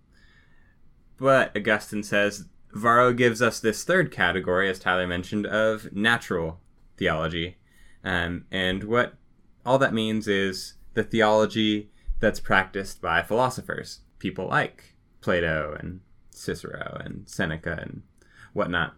But 1.19 1.55
Augustine 1.57 2.03
says 2.03 2.47
Varro 2.73 3.13
gives 3.13 3.43
us 3.43 3.61
this 3.61 3.85
third 3.85 4.11
category, 4.11 4.71
as 4.71 4.79
Tyler 4.79 5.07
mentioned, 5.07 5.47
of 5.47 5.93
natural 5.93 6.61
theology. 6.97 7.59
Um, 8.05 8.47
and 8.51 8.85
what 8.85 9.15
all 9.67 9.79
that 9.79 9.93
means 9.93 10.29
is 10.29 10.75
the 10.95 11.03
theology 11.03 11.91
that's 12.21 12.41
practiced 12.41 13.03
by 13.03 13.23
philosophers, 13.23 14.01
people 14.19 14.49
like 14.49 14.95
Plato 15.21 15.77
and 15.79 16.01
Cicero 16.41 17.01
and 17.05 17.29
Seneca 17.29 17.79
and 17.81 18.03
whatnot. 18.53 18.95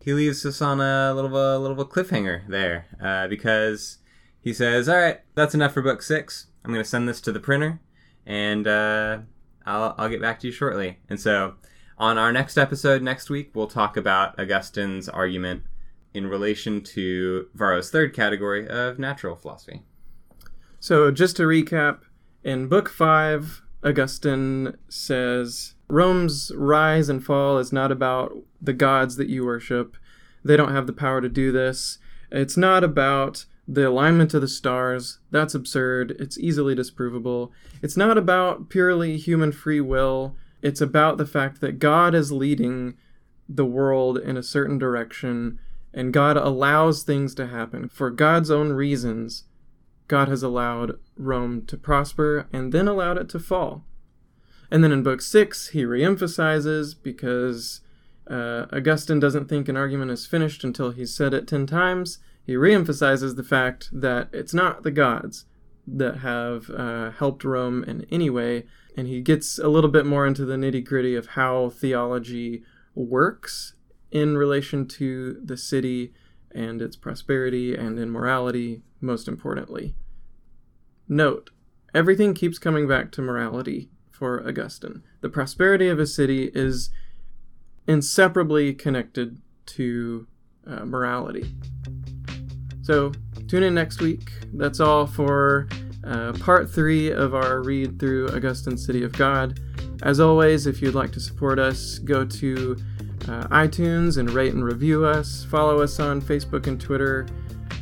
He 0.00 0.12
leaves 0.12 0.46
us 0.46 0.62
on 0.62 0.80
a 0.80 1.12
little 1.14 1.30
a 1.30 1.58
little 1.58 1.72
of 1.72 1.78
a 1.78 1.84
cliffhanger 1.84 2.46
there 2.48 2.86
uh, 3.02 3.26
because 3.28 3.98
he 4.40 4.52
says, 4.52 4.88
"All 4.88 4.96
right, 4.96 5.20
that's 5.34 5.54
enough 5.54 5.72
for 5.72 5.82
book 5.82 6.02
six. 6.02 6.46
I'm 6.64 6.72
going 6.72 6.82
to 6.82 6.88
send 6.88 7.08
this 7.08 7.20
to 7.22 7.32
the 7.32 7.40
printer, 7.40 7.80
and 8.24 8.66
uh, 8.66 9.18
I'll 9.66 9.94
I'll 9.98 10.08
get 10.08 10.20
back 10.20 10.40
to 10.40 10.46
you 10.46 10.52
shortly." 10.52 10.98
And 11.08 11.20
so, 11.20 11.54
on 11.98 12.16
our 12.16 12.32
next 12.32 12.56
episode 12.56 13.02
next 13.02 13.28
week, 13.28 13.50
we'll 13.54 13.66
talk 13.66 13.96
about 13.96 14.38
Augustine's 14.38 15.08
argument 15.08 15.64
in 16.14 16.26
relation 16.26 16.82
to 16.82 17.48
Varro's 17.54 17.90
third 17.90 18.14
category 18.14 18.68
of 18.68 18.98
natural 18.98 19.36
philosophy. 19.36 19.82
So, 20.80 21.10
just 21.10 21.36
to 21.36 21.42
recap, 21.42 22.02
in 22.44 22.68
Book 22.68 22.88
5, 22.88 23.62
Augustine 23.84 24.76
says 24.88 25.74
Rome's 25.88 26.52
rise 26.54 27.08
and 27.08 27.24
fall 27.24 27.58
is 27.58 27.72
not 27.72 27.90
about 27.90 28.36
the 28.60 28.72
gods 28.72 29.16
that 29.16 29.28
you 29.28 29.44
worship. 29.44 29.96
They 30.44 30.56
don't 30.56 30.74
have 30.74 30.86
the 30.86 30.92
power 30.92 31.20
to 31.20 31.28
do 31.28 31.50
this. 31.50 31.98
It's 32.30 32.56
not 32.56 32.84
about 32.84 33.46
the 33.66 33.88
alignment 33.88 34.34
of 34.34 34.40
the 34.40 34.48
stars. 34.48 35.18
That's 35.30 35.54
absurd. 35.54 36.16
It's 36.18 36.38
easily 36.38 36.74
disprovable. 36.74 37.50
It's 37.82 37.96
not 37.96 38.18
about 38.18 38.68
purely 38.68 39.16
human 39.16 39.52
free 39.52 39.80
will. 39.80 40.36
It's 40.62 40.80
about 40.80 41.18
the 41.18 41.26
fact 41.26 41.60
that 41.60 41.78
God 41.78 42.14
is 42.14 42.32
leading 42.32 42.94
the 43.48 43.64
world 43.64 44.18
in 44.18 44.36
a 44.36 44.42
certain 44.42 44.78
direction 44.78 45.58
and 45.94 46.12
God 46.12 46.36
allows 46.36 47.02
things 47.02 47.34
to 47.36 47.46
happen 47.46 47.88
for 47.88 48.10
God's 48.10 48.50
own 48.50 48.72
reasons 48.72 49.44
God 50.06 50.28
has 50.28 50.42
allowed 50.42 50.98
Rome 51.16 51.64
to 51.66 51.76
prosper 51.76 52.46
and 52.52 52.72
then 52.72 52.88
allowed 52.88 53.18
it 53.18 53.28
to 53.30 53.38
fall. 53.38 53.84
And 54.70 54.84
then 54.84 54.92
in 54.92 55.02
Book 55.02 55.22
6, 55.22 55.68
he 55.68 55.82
reemphasizes 55.84 56.94
because 57.00 57.80
uh, 58.28 58.66
Augustine 58.72 59.20
doesn't 59.20 59.48
think 59.48 59.68
an 59.68 59.76
argument 59.76 60.10
is 60.10 60.26
finished 60.26 60.62
until 60.62 60.90
he's 60.90 61.14
said 61.14 61.32
it 61.32 61.48
10 61.48 61.66
times. 61.66 62.18
He 62.44 62.54
reemphasizes 62.54 63.36
the 63.36 63.44
fact 63.44 63.88
that 63.92 64.28
it's 64.32 64.54
not 64.54 64.82
the 64.82 64.90
gods 64.90 65.46
that 65.86 66.18
have 66.18 66.68
uh, 66.70 67.10
helped 67.12 67.44
Rome 67.44 67.82
in 67.84 68.06
any 68.10 68.28
way, 68.28 68.66
and 68.96 69.06
he 69.06 69.22
gets 69.22 69.58
a 69.58 69.68
little 69.68 69.90
bit 69.90 70.04
more 70.04 70.26
into 70.26 70.44
the 70.44 70.56
nitty 70.56 70.84
gritty 70.84 71.14
of 71.14 71.28
how 71.28 71.70
theology 71.70 72.62
works 72.94 73.74
in 74.10 74.36
relation 74.36 74.86
to 74.86 75.40
the 75.42 75.56
city 75.56 76.12
and 76.54 76.82
its 76.82 76.96
prosperity 76.96 77.74
and 77.74 77.98
in 77.98 78.10
morality, 78.10 78.82
most 79.00 79.28
importantly. 79.28 79.94
Note, 81.08 81.50
everything 81.94 82.34
keeps 82.34 82.58
coming 82.58 82.86
back 82.86 83.10
to 83.12 83.22
morality 83.22 83.90
for 84.18 84.46
Augustine. 84.46 85.02
The 85.20 85.28
prosperity 85.28 85.88
of 85.88 85.98
a 85.98 86.06
city 86.06 86.50
is 86.54 86.90
inseparably 87.86 88.74
connected 88.74 89.40
to 89.66 90.26
uh, 90.66 90.84
morality. 90.84 91.54
So, 92.82 93.12
tune 93.48 93.62
in 93.62 93.74
next 93.74 94.00
week. 94.00 94.32
That's 94.52 94.80
all 94.80 95.06
for 95.06 95.68
uh, 96.04 96.32
part 96.34 96.70
three 96.70 97.10
of 97.10 97.34
our 97.34 97.62
read 97.62 97.98
through 97.98 98.28
Augustine's 98.28 98.84
City 98.84 99.04
of 99.04 99.12
God. 99.12 99.60
As 100.02 100.20
always, 100.20 100.66
if 100.66 100.80
you'd 100.80 100.94
like 100.94 101.12
to 101.12 101.20
support 101.20 101.58
us, 101.58 101.98
go 101.98 102.24
to 102.24 102.76
uh, 103.28 103.46
iTunes 103.48 104.18
and 104.18 104.30
rate 104.30 104.54
and 104.54 104.64
review 104.64 105.04
us. 105.04 105.44
Follow 105.44 105.80
us 105.80 106.00
on 106.00 106.22
Facebook 106.22 106.66
and 106.66 106.80
Twitter. 106.80 107.26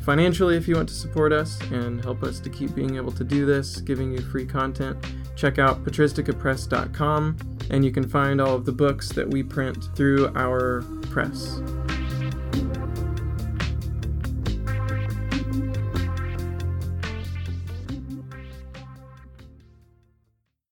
Financially, 0.03 0.57
if 0.57 0.67
you 0.69 0.77
want 0.77 0.89
to 0.89 0.95
support 0.95 1.33
us 1.33 1.61
and 1.73 2.03
help 2.03 2.23
us 2.23 2.41
to 2.41 2.49
keep 2.49 2.75
being 2.75 2.97
able 2.97 3.13
to 3.13 3.25
do 3.25 3.45
this, 3.45 3.81
giving 3.81 4.13
you 4.13 4.21
free 4.21 4.47
content, 4.47 4.97
check 5.37 5.59
out 5.59 5.85
patristicapress.com 5.85 7.37
and 7.71 7.85
you 7.85 7.93
can 7.93 8.09
find 8.09 8.41
all 8.41 8.55
of 8.55 8.65
the 8.65 8.73
books 8.73 9.11
that 9.11 9.29
we 9.29 9.43
print 9.43 9.89
through 9.95 10.33
our 10.35 10.83
press. 11.11 11.61